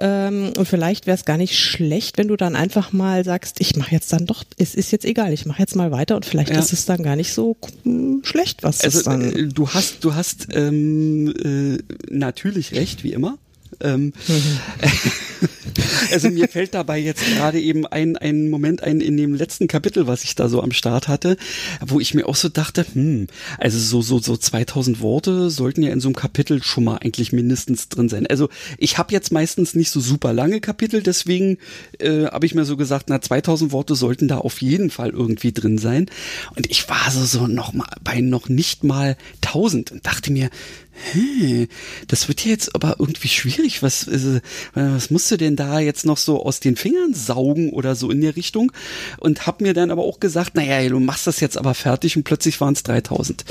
[0.00, 3.76] Ähm, und vielleicht wäre es gar nicht schlecht, wenn du dann einfach mal sagst, ich
[3.76, 6.50] mache jetzt dann doch, es ist jetzt egal, ich mache jetzt mal weiter und vielleicht
[6.50, 6.58] ja.
[6.58, 9.32] ist es dann gar nicht so hm, schlecht, was also, es dann.
[9.32, 10.85] Äh, du hast, du hast ähm
[11.28, 11.78] äh,
[12.10, 13.38] natürlich recht, wie immer.
[13.80, 14.12] Ähm,
[16.12, 20.06] also mir fällt dabei jetzt gerade eben ein, ein Moment ein in dem letzten Kapitel,
[20.06, 21.36] was ich da so am Start hatte,
[21.84, 23.26] wo ich mir auch so dachte, hm,
[23.58, 27.32] also so, so, so 2000 Worte sollten ja in so einem Kapitel schon mal eigentlich
[27.32, 28.26] mindestens drin sein.
[28.26, 28.48] Also
[28.78, 31.58] ich habe jetzt meistens nicht so super lange Kapitel, deswegen
[31.98, 35.52] äh, habe ich mir so gesagt, na 2000 Worte sollten da auf jeden Fall irgendwie
[35.52, 36.06] drin sein.
[36.54, 40.50] Und ich war so, so noch mal bei noch nicht mal 1000 und dachte mir,
[40.98, 41.68] Hey,
[42.08, 43.82] das wird ja jetzt aber irgendwie schwierig.
[43.82, 44.40] Was, äh,
[44.74, 48.20] was musst du denn da jetzt noch so aus den Fingern saugen oder so in
[48.20, 48.72] der Richtung?
[49.18, 52.24] Und hab mir dann aber auch gesagt, naja, du machst das jetzt aber fertig und
[52.24, 53.44] plötzlich waren es 3000.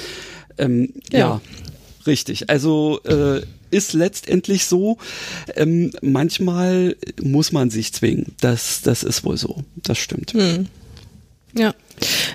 [0.58, 1.20] Ähm, ja.
[1.20, 1.42] ja.
[2.08, 2.50] richtig.
[2.50, 3.42] Also äh,
[3.72, 4.98] ist letztendlich so.
[5.56, 8.34] Ähm, manchmal muss man sich zwingen.
[8.40, 9.64] Das, das ist wohl so.
[9.76, 10.34] Das stimmt.
[10.34, 10.68] Hm.
[11.58, 11.74] Ja.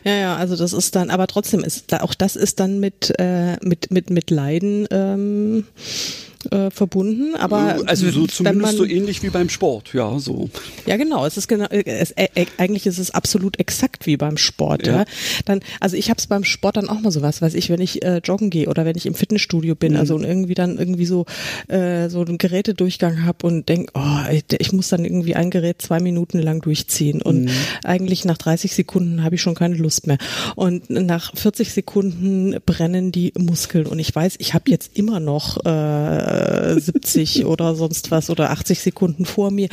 [0.05, 3.57] Ja, ja, also das ist dann, aber trotzdem ist auch das ist dann mit äh,
[3.63, 5.67] mit mit mit Leiden ähm,
[6.51, 10.49] äh, verbunden, aber also so zumindest man, so ähnlich wie beim Sport, ja, so.
[10.87, 14.37] Ja, genau, es ist genau es, äh, äh, eigentlich ist es absolut exakt wie beim
[14.37, 15.01] Sport, ja.
[15.01, 15.05] ja.
[15.45, 17.81] Dann also ich habe es beim Sport dann auch mal so was, weiß ich, wenn
[17.81, 20.01] ich äh, joggen gehe oder wenn ich im Fitnessstudio bin, also mhm.
[20.01, 21.27] also und irgendwie dann irgendwie so
[21.69, 25.83] äh, so einen Gerätedurchgang habe und denk, oh, ich, ich, muss dann irgendwie ein Gerät
[25.83, 27.51] zwei Minuten lang durchziehen und mhm.
[27.85, 30.19] eigentlich nach 30 Sekunden habe ich schon keine Lust mehr
[30.57, 35.65] und nach 40 Sekunden brennen die Muskeln und ich weiß, ich habe jetzt immer noch
[35.65, 36.30] äh,
[36.79, 39.69] 70 oder sonst was oder 80 Sekunden vor mir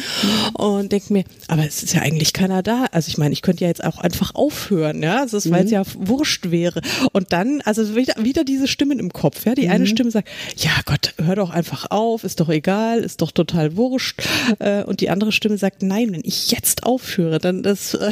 [0.53, 2.85] und denke mir, aber es ist ja eigentlich keiner da.
[2.91, 5.73] Also ich meine, ich könnte ja jetzt auch einfach aufhören, ja, also weil es mhm.
[5.73, 6.81] ja wurscht wäre.
[7.13, 9.71] Und dann, also wieder, wieder diese Stimmen im Kopf, ja, die mhm.
[9.71, 13.77] eine Stimme sagt, ja Gott, hör doch einfach auf, ist doch egal, ist doch total
[13.77, 14.21] wurscht.
[14.59, 18.11] Äh, und die andere Stimme sagt, nein, wenn ich jetzt aufhöre, dann das äh,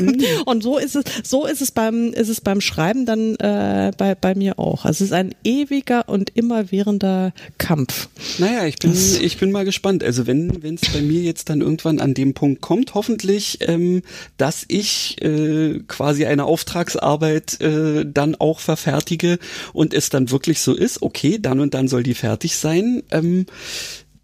[0.00, 0.22] mhm.
[0.46, 4.14] und so ist es, so ist es beim, ist es beim Schreiben dann äh, bei,
[4.14, 4.84] bei mir auch.
[4.84, 7.81] Also es ist ein ewiger und immerwährender Kampf.
[7.82, 8.08] Kampf.
[8.38, 10.04] Naja, ich bin, ich bin mal gespannt.
[10.04, 14.02] Also wenn wenn es bei mir jetzt dann irgendwann an dem Punkt kommt, hoffentlich, ähm,
[14.36, 19.38] dass ich äh, quasi eine Auftragsarbeit äh, dann auch verfertige
[19.72, 23.02] und es dann wirklich so ist, okay, dann und dann soll die fertig sein.
[23.10, 23.46] Ähm,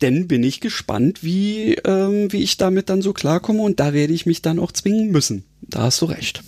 [0.00, 4.12] denn bin ich gespannt, wie, ähm, wie ich damit dann so klarkomme und da werde
[4.12, 5.44] ich mich dann auch zwingen müssen.
[5.62, 6.42] Da hast du recht.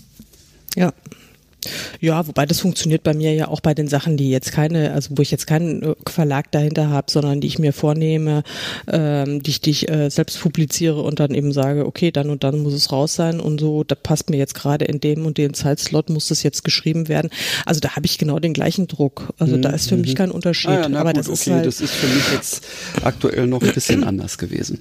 [0.77, 0.93] Ja,
[2.01, 5.17] Ja, wobei das funktioniert bei mir ja auch bei den Sachen, die jetzt keine, also
[5.17, 8.43] wo ich jetzt keinen äh, Verlag dahinter habe, sondern die ich mir vornehme,
[8.91, 12.45] ähm, die ich, die ich äh, selbst publiziere und dann eben sage, okay, dann und
[12.45, 15.39] dann muss es raus sein und so, da passt mir jetzt gerade in dem und
[15.39, 17.31] dem Zeitslot muss das jetzt geschrieben werden.
[17.67, 19.33] Also da habe ich genau den gleichen Druck.
[19.39, 20.17] Also da ist für mich mhm.
[20.17, 20.71] kein Unterschied.
[20.71, 22.67] Ah ja, Aber gut, das okay, ist halt, das ist für mich jetzt
[23.03, 24.81] aktuell noch ein bisschen anders gewesen.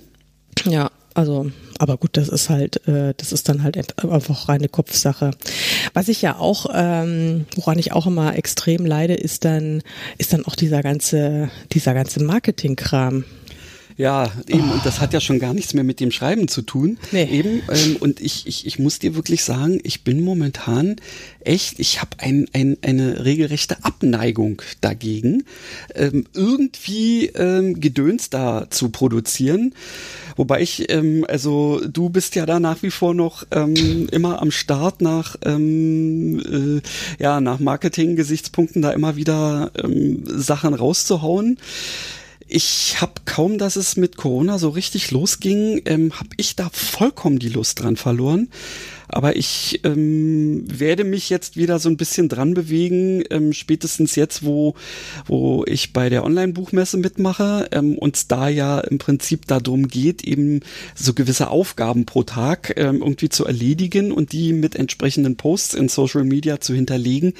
[0.65, 5.31] Ja, also, aber gut, das ist halt, äh, das ist dann halt einfach reine Kopfsache.
[5.93, 9.83] Was ich ja auch, ähm, woran ich auch immer extrem leide, ist dann,
[10.17, 13.25] ist dann auch dieser ganze, dieser ganze Marketingkram.
[13.99, 14.75] Ja, eben, oh.
[14.75, 16.97] und das hat ja schon gar nichts mehr mit dem Schreiben zu tun.
[17.11, 17.25] Nee.
[17.25, 20.95] Eben, ähm, und ich, ich, ich muss dir wirklich sagen, ich bin momentan
[21.41, 25.43] echt, ich habe ein, ein, eine regelrechte Abneigung dagegen,
[25.95, 29.75] ähm, irgendwie ähm, Gedöns da zu produzieren.
[30.37, 34.51] Wobei ich, ähm, also du bist ja da nach wie vor noch ähm, immer am
[34.51, 41.57] Start nach, ähm, äh, ja, nach Marketing-Gesichtspunkten da immer wieder ähm, Sachen rauszuhauen
[42.49, 47.37] ich habe kaum, dass es mit Corona so richtig losging, ähm, habe ich da vollkommen
[47.37, 48.49] die Lust dran verloren.
[49.11, 54.45] Aber ich ähm, werde mich jetzt wieder so ein bisschen dran bewegen, ähm, spätestens jetzt,
[54.45, 54.75] wo,
[55.25, 60.61] wo ich bei der Online-Buchmesse mitmache ähm, und da ja im Prinzip darum geht, eben
[60.93, 65.89] so gewisse Aufgaben pro Tag ähm, irgendwie zu erledigen und die mit entsprechenden Posts in
[65.89, 67.33] Social Media zu hinterlegen,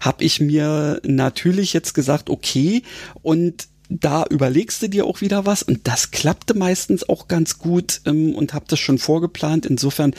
[0.00, 2.82] habe ich mir natürlich jetzt gesagt, okay,
[3.22, 8.00] und da überlegst du dir auch wieder was und das klappte meistens auch ganz gut
[8.06, 9.66] ähm, und habe das schon vorgeplant.
[9.66, 10.14] Insofern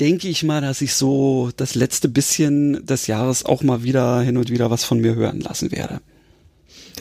[0.00, 4.36] denke ich mal, dass ich so das letzte bisschen des Jahres auch mal wieder hin
[4.36, 6.00] und wieder was von mir hören lassen werde.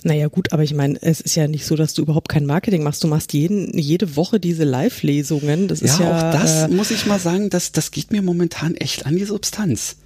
[0.03, 2.81] Naja gut, aber ich meine, es ist ja nicht so, dass du überhaupt kein Marketing
[2.81, 3.03] machst.
[3.03, 5.67] Du machst jeden, jede Woche diese Live-Lesungen.
[5.67, 8.21] Das ist ja, ja auch das äh, muss ich mal sagen, das, das geht mir
[8.23, 9.97] momentan echt an die Substanz.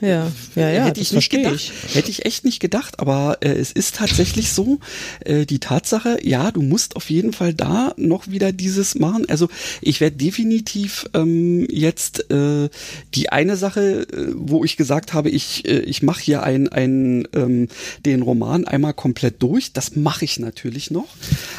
[0.00, 0.84] Ja, ja, ja.
[0.84, 1.54] Hätte ich nicht gedacht.
[1.54, 1.94] Ich.
[1.94, 4.78] Hätte ich echt nicht gedacht, aber äh, es ist tatsächlich so,
[5.24, 9.28] äh, die Tatsache, ja, du musst auf jeden Fall da noch wieder dieses machen.
[9.28, 9.48] Also
[9.80, 12.68] ich werde definitiv ähm, jetzt äh,
[13.14, 17.26] die eine Sache, äh, wo ich gesagt habe, ich, äh, ich mache hier ein, ein,
[17.34, 17.68] ähm,
[18.04, 19.72] den Roman einmal komplett durch.
[19.72, 21.08] Das mache ich natürlich noch.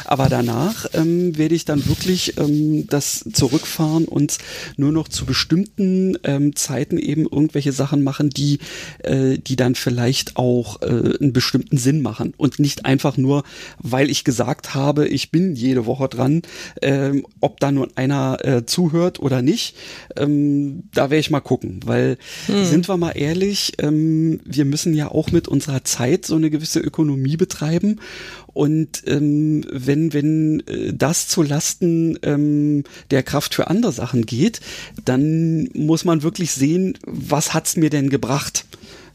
[0.04, 4.38] Aber danach ähm, werde ich dann wirklich ähm, das zurückfahren und
[4.76, 8.58] nur noch zu bestimmten ähm, Zeiten eben irgendwelche Sachen machen Sachen, die,
[9.02, 12.34] äh, die dann vielleicht auch äh, einen bestimmten Sinn machen.
[12.36, 13.44] Und nicht einfach nur,
[13.78, 16.42] weil ich gesagt habe, ich bin jede Woche dran,
[16.82, 19.76] ähm, ob da nur einer äh, zuhört oder nicht,
[20.16, 22.64] ähm, da werde ich mal gucken, weil hm.
[22.64, 26.80] sind wir mal ehrlich, ähm, wir müssen ja auch mit unserer Zeit so eine gewisse
[26.80, 28.00] Ökonomie betreiben
[28.56, 34.60] und ähm, wenn, wenn äh, das zu Lasten ähm, der Kraft für andere Sachen geht,
[35.04, 38.64] dann muss man wirklich sehen, was hat's mir denn gebracht?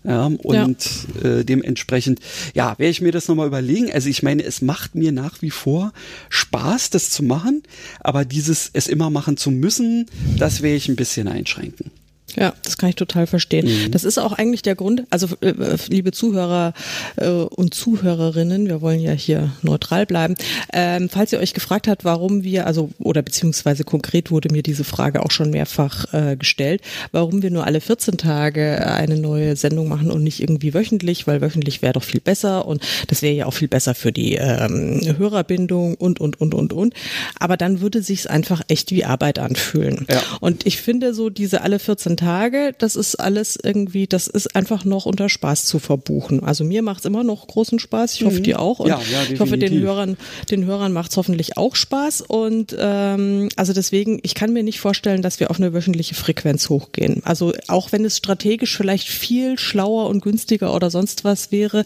[0.03, 0.85] Ja, und
[1.23, 1.39] ja.
[1.39, 2.19] Äh, dementsprechend,
[2.53, 3.91] ja, werde ich mir das nochmal überlegen.
[3.91, 5.91] Also ich meine, es macht mir nach wie vor
[6.29, 7.63] Spaß, das zu machen,
[7.99, 10.05] aber dieses es immer machen zu müssen,
[10.37, 11.89] das werde ich ein bisschen einschränken.
[12.35, 13.67] Ja, das kann ich total verstehen.
[13.67, 13.91] Mhm.
[13.91, 15.53] Das ist auch eigentlich der Grund, also äh,
[15.87, 16.73] liebe Zuhörer
[17.17, 20.35] äh, und Zuhörerinnen, wir wollen ja hier neutral bleiben.
[20.73, 24.83] Ähm, falls ihr euch gefragt habt, warum wir, also oder beziehungsweise konkret wurde mir diese
[24.83, 29.87] Frage auch schon mehrfach äh, gestellt, warum wir nur alle 14 Tage eine neue Sendung
[29.87, 33.45] machen und nicht irgendwie wöchentlich, weil wöchentlich wäre doch viel besser und das wäre ja
[33.45, 36.93] auch viel besser für die ähm, Hörerbindung und und und und und.
[37.39, 40.05] Aber dann würde sich's einfach echt wie Arbeit anfühlen.
[40.09, 40.21] Ja.
[40.39, 44.85] Und ich finde so diese alle 14 Tage, das ist alles irgendwie, das ist einfach
[44.85, 46.43] noch unter Spaß zu verbuchen.
[46.43, 48.13] Also mir macht es immer noch großen Spaß.
[48.15, 48.43] Ich hoffe, mhm.
[48.43, 48.79] dir auch.
[48.79, 50.17] Und ja, ja, ich hoffe, den Hörern,
[50.51, 52.21] den Hörern macht es hoffentlich auch Spaß.
[52.21, 56.69] Und ähm, also deswegen, ich kann mir nicht vorstellen, dass wir auf eine wöchentliche Frequenz
[56.69, 57.21] hochgehen.
[57.25, 61.85] Also auch wenn es strategisch vielleicht viel schlauer und günstiger oder sonst was wäre,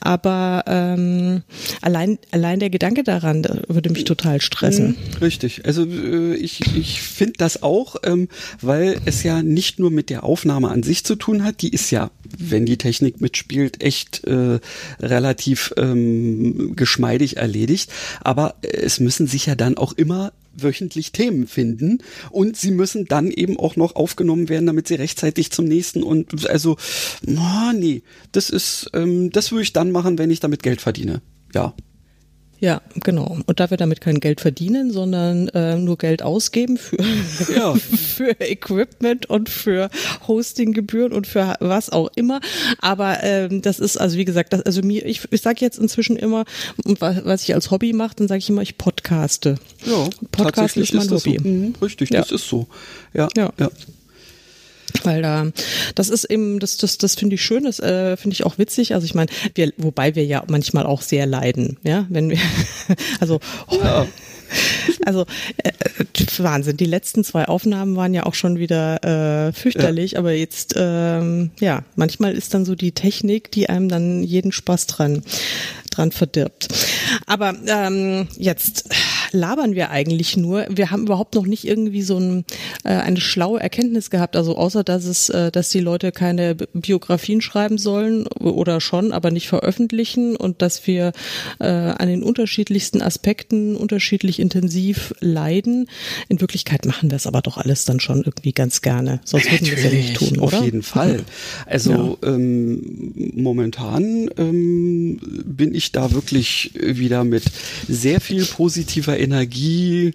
[0.00, 1.42] aber ähm,
[1.82, 4.86] allein, allein der Gedanke daran würde mich total stressen.
[4.86, 5.66] Mhm, richtig.
[5.66, 8.28] Also äh, ich, ich finde das auch, ähm,
[8.62, 11.70] weil es ja nicht nicht nur mit der Aufnahme an sich zu tun hat, die
[11.70, 14.60] ist ja, wenn die Technik mitspielt, echt äh,
[15.00, 21.98] relativ ähm, geschmeidig erledigt, aber es müssen sich ja dann auch immer wöchentlich Themen finden
[22.30, 26.48] und sie müssen dann eben auch noch aufgenommen werden, damit sie rechtzeitig zum nächsten und
[26.48, 26.76] also,
[27.26, 31.20] oh, nee, das ist, ähm, das würde ich dann machen, wenn ich damit Geld verdiene.
[31.52, 31.74] Ja.
[32.60, 33.38] Ja, genau.
[33.46, 36.96] Und da wir damit kein Geld verdienen, sondern äh, nur Geld ausgeben für,
[37.54, 37.74] ja.
[37.76, 39.90] für Equipment und für
[40.26, 42.40] Hostinggebühren und für was auch immer.
[42.78, 46.16] Aber ähm, das ist, also wie gesagt, das, also mir, ich, ich sage jetzt inzwischen
[46.16, 46.44] immer,
[46.84, 49.56] was, was ich als Hobby mache, dann sage ich immer, ich podcaste.
[49.84, 51.38] Ja, Podcast ist mein ist Hobby.
[51.42, 51.48] So.
[51.48, 52.20] Mhm, richtig, ja.
[52.20, 52.66] das ist so.
[53.12, 53.52] Ja, ja.
[53.58, 53.70] ja.
[55.04, 55.46] Weil da,
[55.94, 58.94] das ist eben, das, das, das finde ich schön, das äh, finde ich auch witzig.
[58.94, 62.38] Also ich meine, wir, wobei wir ja manchmal auch sehr leiden, ja, wenn wir,
[63.20, 64.06] also oh, ja.
[65.04, 65.26] Also
[65.58, 65.72] äh,
[66.38, 66.76] Wahnsinn.
[66.76, 69.02] Die letzten zwei Aufnahmen waren ja auch schon wieder
[69.48, 70.18] äh, fürchterlich, ja.
[70.20, 74.86] aber jetzt ähm, ja, manchmal ist dann so die Technik, die einem dann jeden Spaß
[74.86, 75.22] dran
[75.90, 76.68] dran verdirbt.
[77.26, 78.88] Aber ähm, jetzt
[79.34, 80.66] labern wir eigentlich nur.
[80.70, 82.44] Wir haben überhaupt noch nicht irgendwie so ein,
[82.84, 84.36] äh, eine schlaue Erkenntnis gehabt.
[84.36, 89.30] Also außer dass es, äh, dass die Leute keine Biografien schreiben sollen oder schon, aber
[89.30, 91.12] nicht veröffentlichen und dass wir
[91.58, 95.88] äh, an den unterschiedlichsten Aspekten unterschiedlich intensiv leiden.
[96.28, 99.20] In Wirklichkeit machen wir es aber doch alles dann schon irgendwie ganz gerne.
[99.24, 100.58] Sonst würden wir es ja nicht tun, oder?
[100.58, 101.24] Auf jeden Fall.
[101.66, 102.28] Also ja.
[102.28, 107.44] ähm, momentan ähm, bin ich da wirklich wieder mit
[107.88, 110.14] sehr viel positiver Energie,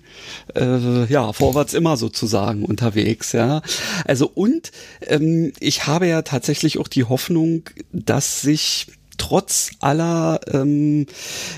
[0.55, 3.62] äh, ja, vorwärts immer sozusagen unterwegs, ja.
[4.05, 8.88] Also und ähm, ich habe ja tatsächlich auch die Hoffnung, dass sich
[9.20, 11.05] trotz aller ähm,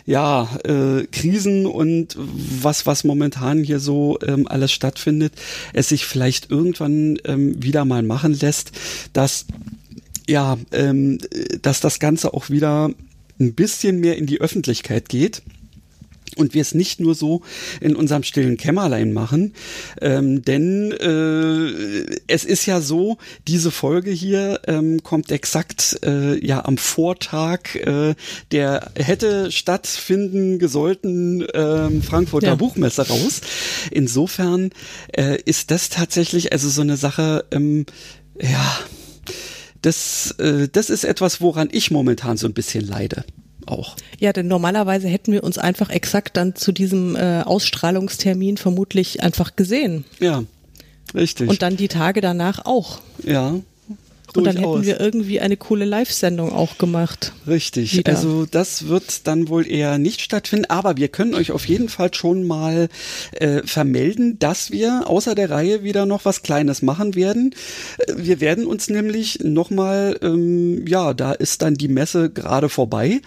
[0.06, 5.34] ja äh, Krisen und was was momentan hier so ähm, alles stattfindet,
[5.74, 8.72] es sich vielleicht irgendwann ähm, wieder mal machen lässt,
[9.14, 9.45] dass
[10.28, 11.20] ja ähm,
[11.62, 12.89] dass das Ganze auch wieder
[13.39, 15.41] ein bisschen mehr in die Öffentlichkeit geht
[16.38, 17.42] und wir es nicht nur so
[17.80, 19.54] in unserem stillen Kämmerlein machen,
[20.02, 23.18] ähm, denn äh, es ist ja so,
[23.48, 28.16] diese Folge hier ähm, kommt exakt äh, ja am Vortag äh,
[28.52, 32.56] der hätte stattfinden gesollten ähm, Frankfurter ja.
[32.56, 33.42] Buchmesse raus.
[33.92, 34.72] Insofern
[35.14, 37.86] äh, ist das tatsächlich also so eine Sache, ähm,
[38.40, 38.80] ja,
[39.82, 43.26] das, äh, das ist etwas, woran ich momentan so ein bisschen leide
[43.68, 43.95] auch.
[44.20, 49.55] Ja, denn normalerweise hätten wir uns einfach exakt dann zu diesem äh, Ausstrahlungstermin vermutlich einfach
[49.55, 50.05] gesehen.
[50.20, 50.43] Ja,
[51.14, 51.49] richtig.
[51.49, 52.99] Und dann die Tage danach auch.
[53.24, 53.55] Ja.
[54.38, 57.34] Und dann hätten wir irgendwie eine coole Live-Sendung auch gemacht.
[57.48, 57.98] Richtig.
[57.98, 58.12] Wieder.
[58.12, 62.14] Also das wird dann wohl eher nicht stattfinden, aber wir können euch auf jeden Fall
[62.14, 62.90] schon mal
[63.34, 67.54] äh, vermelden, dass wir außer der Reihe wieder noch was Kleines machen werden.
[67.98, 73.22] Äh, wir werden uns nämlich nochmal, ähm, ja, da ist dann die Messe gerade vorbei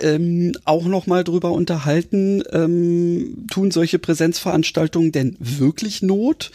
[0.00, 6.50] ähm, auch noch mal drüber unterhalten, ähm, tun solche Präsenzveranstaltungen denn wirklich Not?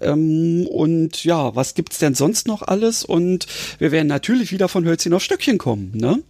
[0.00, 3.04] Ähm, und ja, was gibt's denn sonst noch alles?
[3.04, 3.46] Und
[3.78, 6.22] wir werden natürlich wieder von Hölzchen auf Stöckchen kommen, ne?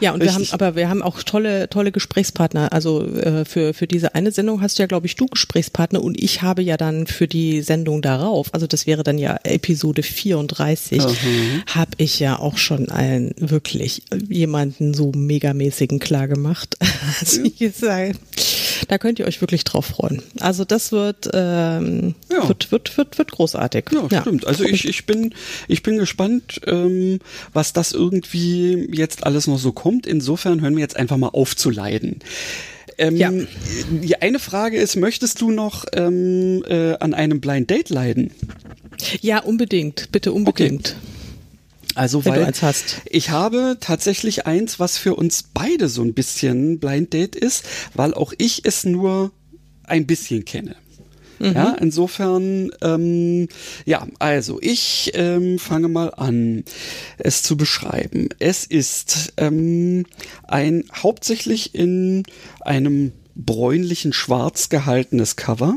[0.00, 0.38] Ja, und Richtig.
[0.38, 2.72] wir haben, aber wir haben auch tolle, tolle Gesprächspartner.
[2.72, 6.20] Also äh, für, für diese eine Sendung hast du ja, glaube ich, du Gesprächspartner und
[6.20, 11.02] ich habe ja dann für die Sendung darauf, also das wäre dann ja Episode 34,
[11.02, 11.62] mhm.
[11.66, 16.76] habe ich ja auch schon einen wirklich jemanden so megamäßigen klar gemacht.
[17.20, 18.12] Also ich sage,
[18.88, 20.22] da könnt ihr euch wirklich drauf freuen.
[20.40, 22.48] Also das wird, ähm, ja.
[22.48, 23.86] wird, wird, wird, wird großartig.
[23.92, 24.20] Ja, ja.
[24.22, 24.46] stimmt.
[24.46, 25.34] Also ich, ich bin,
[25.68, 27.20] ich bin gespannt, ähm,
[27.52, 30.06] was das irgendwie jetzt alles noch so kommt.
[30.06, 32.20] Insofern hören wir jetzt einfach mal auf zu leiden.
[32.98, 33.30] Ähm, ja.
[33.90, 38.30] Die eine Frage ist, möchtest du noch ähm, äh, an einem Blind Date leiden?
[39.20, 40.10] Ja, unbedingt.
[40.12, 40.96] Bitte unbedingt.
[40.96, 41.15] Okay.
[41.96, 42.52] Also Wenn weil
[43.06, 48.12] ich habe tatsächlich eins, was für uns beide so ein bisschen Blind Date ist, weil
[48.12, 49.32] auch ich es nur
[49.84, 50.76] ein bisschen kenne.
[51.38, 51.52] Mhm.
[51.52, 53.48] Ja, insofern, ähm,
[53.86, 56.64] ja, also ich ähm, fange mal an,
[57.16, 58.28] es zu beschreiben.
[58.38, 60.04] Es ist ähm,
[60.44, 62.24] ein hauptsächlich in
[62.60, 65.76] einem bräunlichen Schwarz gehaltenes Cover,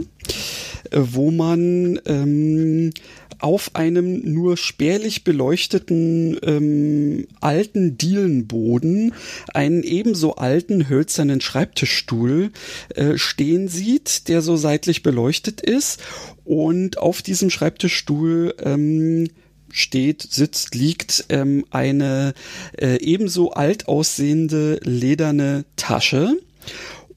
[0.92, 2.92] äh, wo man ähm,
[3.40, 9.14] auf einem nur spärlich beleuchteten ähm, alten Dielenboden
[9.54, 12.52] einen ebenso alten hölzernen Schreibtischstuhl
[12.96, 16.02] äh, stehen sieht, der so seitlich beleuchtet ist.
[16.44, 19.30] Und auf diesem Schreibtischstuhl ähm,
[19.72, 22.34] steht, sitzt, liegt ähm, eine
[22.78, 26.38] äh, ebenso alt aussehende lederne Tasche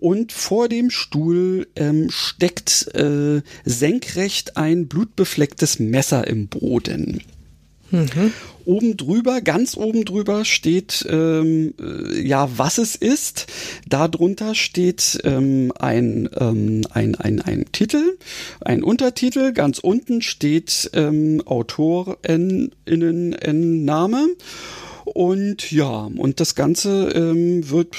[0.03, 7.23] und vor dem Stuhl ähm, steckt äh, senkrecht ein blutbeflecktes Messer im Boden.
[7.93, 8.33] Mhm.
[8.65, 13.47] Oben drüber, ganz oben drüber steht ähm, äh, ja, was es ist.
[13.89, 18.19] Darunter steht ähm, ein, ähm, ein, ein, ein Titel,
[18.61, 19.53] ein Untertitel.
[19.53, 24.27] Ganz unten steht ähm, AutorInnen-Name.
[25.05, 27.97] Und ja, und das Ganze ähm, wird,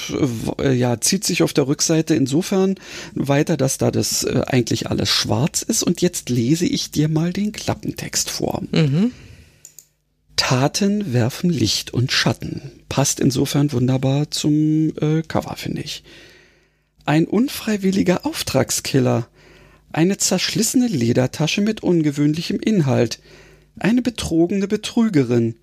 [0.58, 2.76] äh, ja, zieht sich auf der Rückseite insofern
[3.14, 5.82] weiter, dass da das äh, eigentlich alles schwarz ist.
[5.82, 8.62] Und jetzt lese ich dir mal den Klappentext vor.
[8.72, 9.12] Mhm.
[10.36, 12.60] Taten werfen Licht und Schatten.
[12.88, 16.02] Passt insofern wunderbar zum äh, Cover, finde ich.
[17.04, 19.28] Ein unfreiwilliger Auftragskiller.
[19.92, 23.20] Eine zerschlissene Ledertasche mit ungewöhnlichem Inhalt.
[23.78, 25.56] eine betrogene Betrügerin,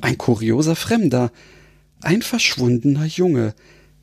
[0.00, 1.30] ein kurioser Fremder,
[2.00, 3.54] ein verschwundener Junge,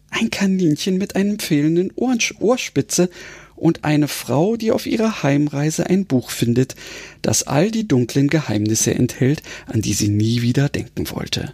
[0.10, 3.10] ein Kaninchen mit einem fehlenden Ohrspitze
[3.56, 6.76] und eine Frau, die auf ihrer Heimreise ein Buch findet,
[7.22, 11.54] das all die dunklen Geheimnisse enthält, an die sie nie wieder denken wollte.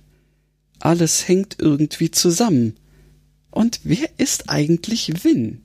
[0.79, 2.75] Alles hängt irgendwie zusammen.
[3.49, 5.61] Und wer ist eigentlich Win?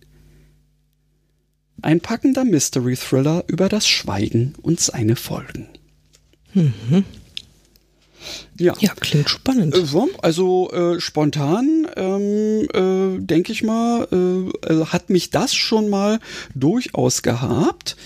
[1.83, 5.67] Ein packender Mystery-Thriller über das Schweigen und seine Folgen.
[6.55, 7.05] Mhm.
[8.59, 8.75] Ja.
[8.81, 9.75] ja, klingt spannend.
[9.75, 9.85] Äh,
[10.23, 16.21] also äh, spontan, ähm, äh, denke ich mal, äh, äh, hat mich das schon mal
[16.55, 17.97] durchaus gehabt.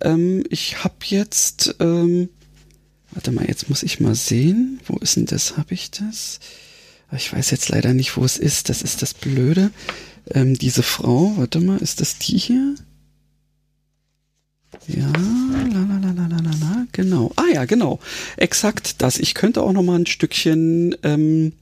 [0.00, 2.28] Ähm, ich habe jetzt, ähm,
[3.12, 5.56] warte mal, jetzt muss ich mal sehen, wo ist denn das?
[5.56, 6.40] Habe ich das?
[7.16, 8.68] Ich weiß jetzt leider nicht, wo es ist.
[8.68, 9.70] Das ist das Blöde.
[10.32, 12.74] Ähm, diese Frau, warte mal, ist das die hier?
[14.86, 17.32] Ja, la la la la la la la, genau.
[17.36, 18.00] Ah ja, genau.
[18.36, 19.18] Exakt das.
[19.18, 21.52] Ich könnte auch noch mal ein Stückchen, ähm,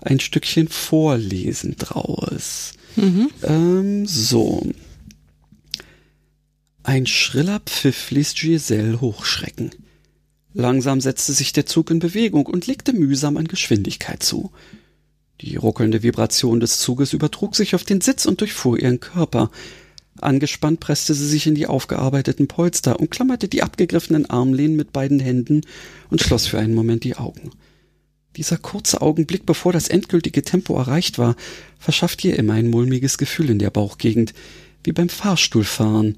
[0.00, 2.72] ein Stückchen vorlesen draus.
[2.96, 3.30] Mhm.
[3.42, 4.66] Ähm, so.
[6.82, 9.70] Ein schriller Pfiff ließ Giselle hochschrecken.
[10.52, 14.50] Langsam setzte sich der Zug in Bewegung und legte mühsam an Geschwindigkeit zu.
[15.40, 19.50] Die ruckelnde Vibration des Zuges übertrug sich auf den Sitz und durchfuhr ihren Körper.
[20.22, 25.62] Angespannt presste sie sich in die aufgearbeiteten Polster, umklammerte die abgegriffenen Armlehnen mit beiden Händen
[26.10, 27.50] und schloss für einen Moment die Augen.
[28.36, 31.34] Dieser kurze Augenblick, bevor das endgültige Tempo erreicht war,
[31.78, 34.34] verschaffte ihr immer ein mulmiges Gefühl in der Bauchgegend,
[34.84, 36.16] wie beim Fahrstuhlfahren.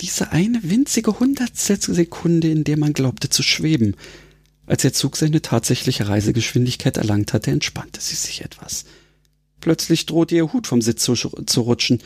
[0.00, 3.94] Diese eine winzige Hundertstelsekunde, in der man glaubte zu schweben.
[4.66, 8.84] Als der Zug seine tatsächliche Reisegeschwindigkeit erlangt hatte, entspannte sie sich etwas.
[9.60, 12.02] Plötzlich drohte ihr Hut vom Sitz zu, zu rutschen.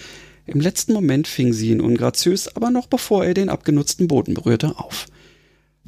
[0.48, 4.78] Im letzten Moment fing sie ihn ungraziös, aber noch bevor er den abgenutzten Boden berührte,
[4.78, 5.06] auf.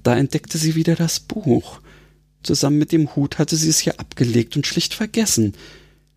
[0.02, 1.80] Da entdeckte sie wieder das Buch.
[2.42, 5.54] Zusammen mit dem Hut hatte sie es hier abgelegt und schlicht vergessen.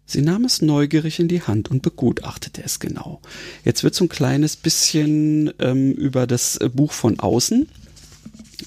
[0.05, 3.21] Sie nahm es neugierig in die Hand und begutachtete es genau.
[3.63, 7.69] Jetzt wird so ein kleines bisschen ähm, über das Buch von außen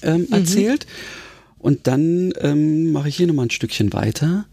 [0.01, 0.33] ähm, mhm.
[0.33, 0.87] erzählt.
[1.59, 4.45] Und dann ähm, mache ich hier nochmal ein Stückchen weiter.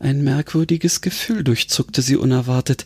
[0.00, 2.84] Ein merkwürdiges Gefühl durchzuckte sie unerwartet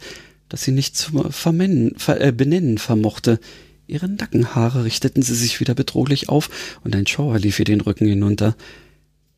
[0.51, 3.41] das sie nicht zu vermennen, ver, äh, benennen vermochte.
[3.87, 8.07] Ihre Nackenhaare richteten sie sich wieder bedrohlich auf, und ein Schauer lief ihr den Rücken
[8.07, 8.55] hinunter.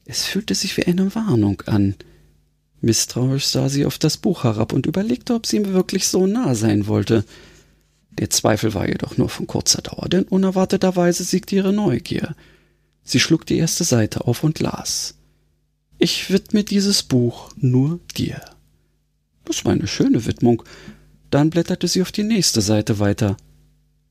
[0.05, 1.95] Es fühlte sich wie eine Warnung an.
[2.81, 6.55] Misstrauisch sah sie auf das Buch herab und überlegte, ob sie ihm wirklich so nah
[6.55, 7.25] sein wollte.
[8.19, 12.35] Der Zweifel war jedoch nur von kurzer Dauer, denn unerwarteterweise siegte ihre Neugier.
[13.05, 15.15] Sie schlug die erste Seite auf und las.
[15.99, 18.41] Ich widme dieses Buch nur dir.
[19.45, 20.63] Das war eine schöne Widmung,
[21.33, 23.37] dann blätterte sie auf die nächste Seite weiter.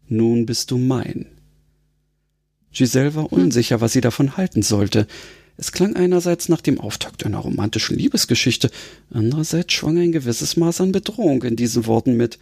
[0.08, 1.28] Nun bist du mein.
[2.74, 3.44] Giselle war hm.
[3.44, 5.08] unsicher, was sie davon halten sollte.
[5.58, 8.72] Es klang einerseits nach dem Auftakt einer romantischen Liebesgeschichte,
[9.14, 12.40] andererseits schwang ein gewisses Maß an Bedrohung in diesen Worten mit.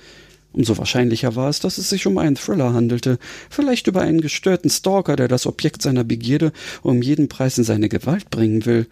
[0.54, 3.20] Umso wahrscheinlicher war es, dass es sich um einen Thriller handelte,
[3.50, 7.90] vielleicht über einen gestörten Stalker, der das Objekt seiner Begierde um jeden Preis in seine
[7.90, 8.88] Gewalt bringen will.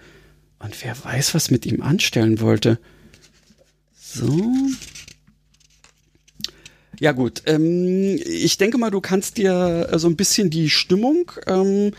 [0.59, 2.79] Und wer weiß, was mit ihm anstellen wollte.
[3.95, 4.51] So,
[6.99, 11.31] ja gut, ähm, ich denke mal, du kannst dir äh, so ein bisschen die Stimmung
[11.45, 11.91] ähm,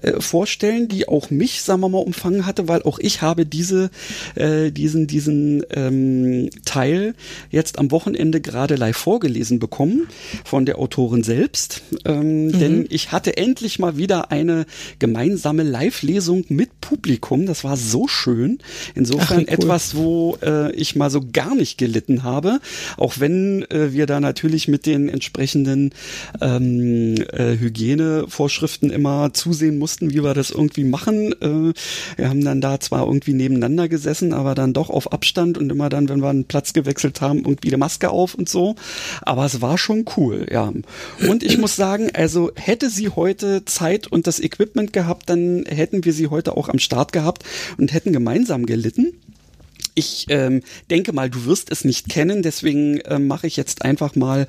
[0.00, 3.90] äh, vorstellen, die auch mich, sagen wir mal, umfangen hatte, weil auch ich habe diese,
[4.34, 7.14] äh, diesen, diesen ähm, Teil
[7.50, 10.08] jetzt am Wochenende gerade live vorgelesen bekommen
[10.44, 12.58] von der Autorin selbst, ähm, mhm.
[12.58, 14.64] denn ich hatte endlich mal wieder eine
[14.98, 17.44] gemeinsame Live-Lesung mit Publikum.
[17.44, 18.58] Das war so schön.
[18.94, 19.54] Insofern Ach, cool.
[19.54, 22.60] etwas, wo äh, ich mal so gar nicht gelitten habe,
[22.96, 25.90] auch wenn äh, wir da natürlich natürlich mit den entsprechenden
[26.40, 31.32] ähm, äh, Hygienevorschriften immer zusehen mussten, wie wir das irgendwie machen.
[31.42, 31.72] Äh,
[32.16, 35.88] wir haben dann da zwar irgendwie nebeneinander gesessen, aber dann doch auf Abstand und immer
[35.88, 38.76] dann, wenn wir einen Platz gewechselt haben, irgendwie eine Maske auf und so.
[39.22, 40.72] Aber es war schon cool, ja.
[41.28, 46.04] Und ich muss sagen, also hätte sie heute Zeit und das Equipment gehabt, dann hätten
[46.04, 47.42] wir sie heute auch am Start gehabt
[47.78, 49.12] und hätten gemeinsam gelitten.
[49.98, 54.14] Ich ähm, denke mal, du wirst es nicht kennen, deswegen äh, mache ich jetzt einfach
[54.14, 54.46] mal,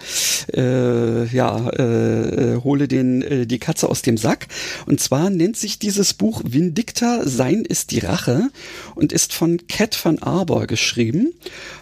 [0.53, 4.47] äh, ja, äh, äh, hole den äh, die Katze aus dem Sack.
[4.85, 8.49] Und zwar nennt sich dieses Buch Vindicta, Sein ist die Rache
[8.93, 11.33] und ist von Cat van Arbor geschrieben.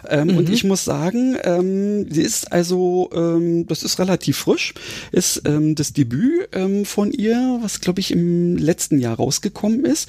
[0.08, 0.36] Ähm, mhm.
[0.36, 4.74] Und ich muss sagen, ähm, sie ist also, ähm, das ist relativ frisch,
[5.10, 10.08] ist ähm, das Debüt ähm, von ihr, was glaube ich im letzten Jahr rausgekommen ist.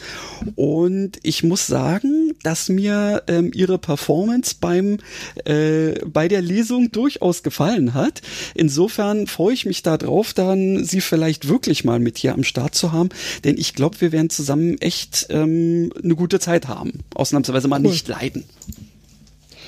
[0.55, 4.97] Und ich muss sagen, dass mir ähm, ähm, ihre Performance beim
[5.45, 8.21] äh, bei der Lesung durchaus gefallen hat.
[8.55, 12.91] Insofern freue ich mich darauf, dann sie vielleicht wirklich mal mit hier am Start zu
[12.91, 13.09] haben,
[13.43, 16.99] denn ich glaube, wir werden zusammen echt ähm, eine gute Zeit haben.
[17.13, 17.91] Ausnahmsweise mal cool.
[17.91, 18.43] nicht leiden.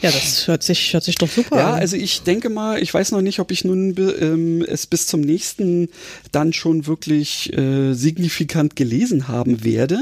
[0.02, 1.74] Ja, das hört sich, hört sich doch super ja, an.
[1.74, 5.08] Ja, also ich denke mal, ich weiß noch nicht, ob ich nun ähm, es bis
[5.08, 5.90] zum nächsten
[6.32, 10.00] dann schon wirklich äh, signifikant gelesen haben werde.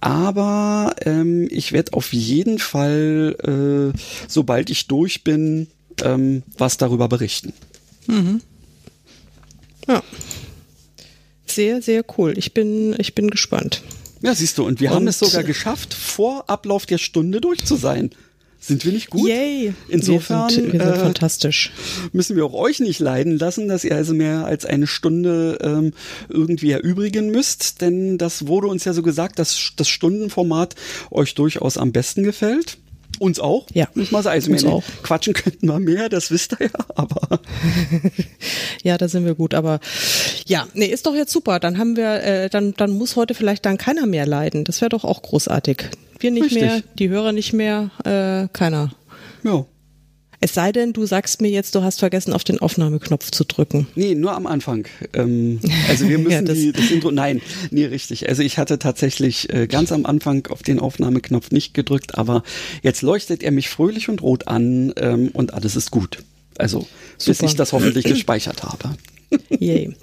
[0.00, 5.68] Aber ähm, ich werde auf jeden Fall, äh, sobald ich durch bin,
[6.02, 7.52] ähm, was darüber berichten.
[8.06, 8.40] Mhm.
[9.86, 10.02] Ja.
[11.46, 12.34] Sehr, sehr cool.
[12.36, 13.82] Ich bin, ich bin gespannt.
[14.20, 17.64] Ja, siehst du, und wir und haben es sogar geschafft, vor Ablauf der Stunde durch
[17.64, 18.10] zu sein.
[18.60, 19.28] Sind wir nicht gut?
[19.28, 19.72] Yay!
[19.88, 21.72] Insofern wir sind, wir sind äh, fantastisch.
[22.12, 25.92] Müssen wir auch euch nicht leiden lassen, dass ihr also mehr als eine Stunde ähm,
[26.28, 30.74] irgendwie erübrigen müsst, denn das wurde uns ja so gesagt, dass das Stundenformat
[31.10, 32.78] euch durchaus am besten gefällt.
[33.20, 33.88] Uns auch, ja.
[33.94, 34.34] muss man sagen.
[34.34, 34.82] Also uns auch.
[35.02, 37.40] quatschen könnten wir mehr, das wisst ihr ja, aber.
[38.82, 39.80] ja, da sind wir gut, aber
[40.46, 41.58] ja, nee, ist doch jetzt super.
[41.58, 44.64] Dann haben wir, äh, dann, dann muss heute vielleicht dann keiner mehr leiden.
[44.64, 45.86] Das wäre doch auch großartig.
[46.18, 46.62] Wir nicht Richtig.
[46.62, 48.92] mehr, die Hörer nicht mehr, äh, keiner.
[49.44, 49.64] Ja.
[50.40, 53.88] Es sei denn, du sagst mir jetzt, du hast vergessen, auf den Aufnahmeknopf zu drücken.
[53.96, 54.86] Nee, nur am Anfang.
[55.12, 55.58] Ähm,
[55.88, 58.28] also wir müssen ja, das die, das Intro, nein, nee, richtig.
[58.28, 62.44] Also ich hatte tatsächlich äh, ganz am Anfang auf den Aufnahmeknopf nicht gedrückt, aber
[62.82, 66.22] jetzt leuchtet er mich fröhlich und rot an ähm, und alles ist gut.
[66.56, 67.38] Also, Super.
[67.38, 68.96] bis ich das hoffentlich gespeichert habe.
[69.58, 69.94] Yay.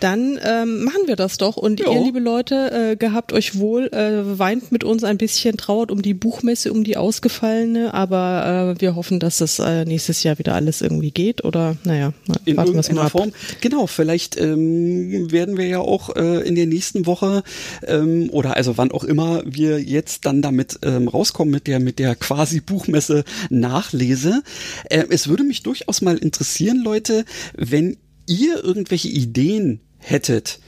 [0.00, 1.56] Dann ähm, machen wir das doch.
[1.56, 1.92] Und jo.
[1.92, 6.02] ihr, liebe Leute, äh, gehabt euch wohl, äh, weint mit uns ein bisschen, trauert um
[6.02, 10.54] die Buchmesse, um die ausgefallene, aber äh, wir hoffen, dass das äh, nächstes Jahr wieder
[10.54, 11.44] alles irgendwie geht.
[11.44, 12.12] Oder naja,
[12.44, 13.32] in warten irgendeiner mal Form.
[13.60, 17.42] Genau, vielleicht ähm, werden wir ja auch äh, in der nächsten Woche
[17.86, 21.98] ähm, oder also wann auch immer wir jetzt dann damit ähm, rauskommen mit der mit
[21.98, 24.42] der quasi Buchmesse Nachlese.
[24.90, 27.24] Äh, es würde mich durchaus mal interessieren, Leute,
[27.56, 27.96] wenn
[28.26, 30.60] ihr irgendwelche Ideen hättet,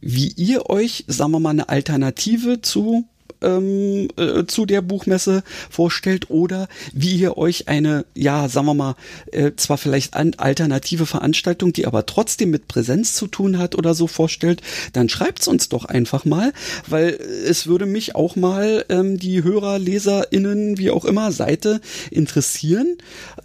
[0.00, 3.08] wie ihr euch, sagen wir mal, eine Alternative zu
[3.42, 8.96] ähm, äh, zu der Buchmesse vorstellt oder wie ihr euch eine, ja, sagen wir mal,
[9.30, 13.94] äh, zwar vielleicht an alternative Veranstaltung, die aber trotzdem mit Präsenz zu tun hat oder
[13.94, 14.62] so vorstellt,
[14.92, 16.52] dann schreibt's uns doch einfach mal,
[16.88, 21.80] weil es würde mich auch mal ähm, die Hörer, LeserInnen, wie auch immer, Seite
[22.10, 22.96] interessieren.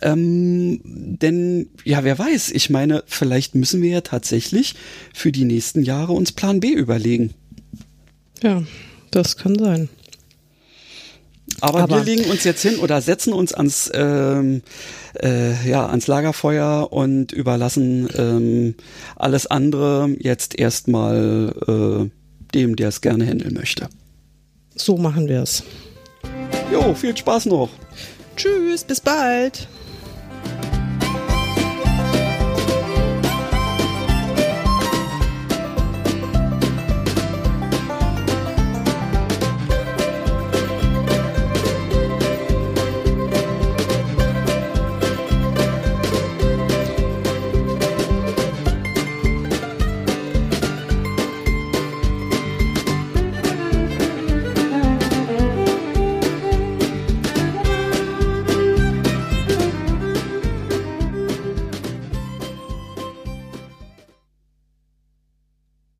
[0.02, 4.76] Ähm, denn, ja, wer weiß, ich meine, vielleicht müssen wir ja tatsächlich
[5.14, 7.34] für die nächsten Jahre uns Plan B überlegen.
[8.42, 8.64] Ja,
[9.18, 9.90] das kann sein.
[11.62, 14.62] Aber, Aber, wir legen uns jetzt hin oder setzen uns ans, ähm,
[15.22, 18.76] äh, ja, ans Lagerfeuer und überlassen ähm,
[19.16, 23.90] alles andere jetzt erstmal äh, dem, der es gerne handeln möchte.
[24.76, 25.64] So machen wir es.
[26.72, 27.70] Jo, viel Spaß noch.
[28.36, 29.68] Tschüss, bis bald.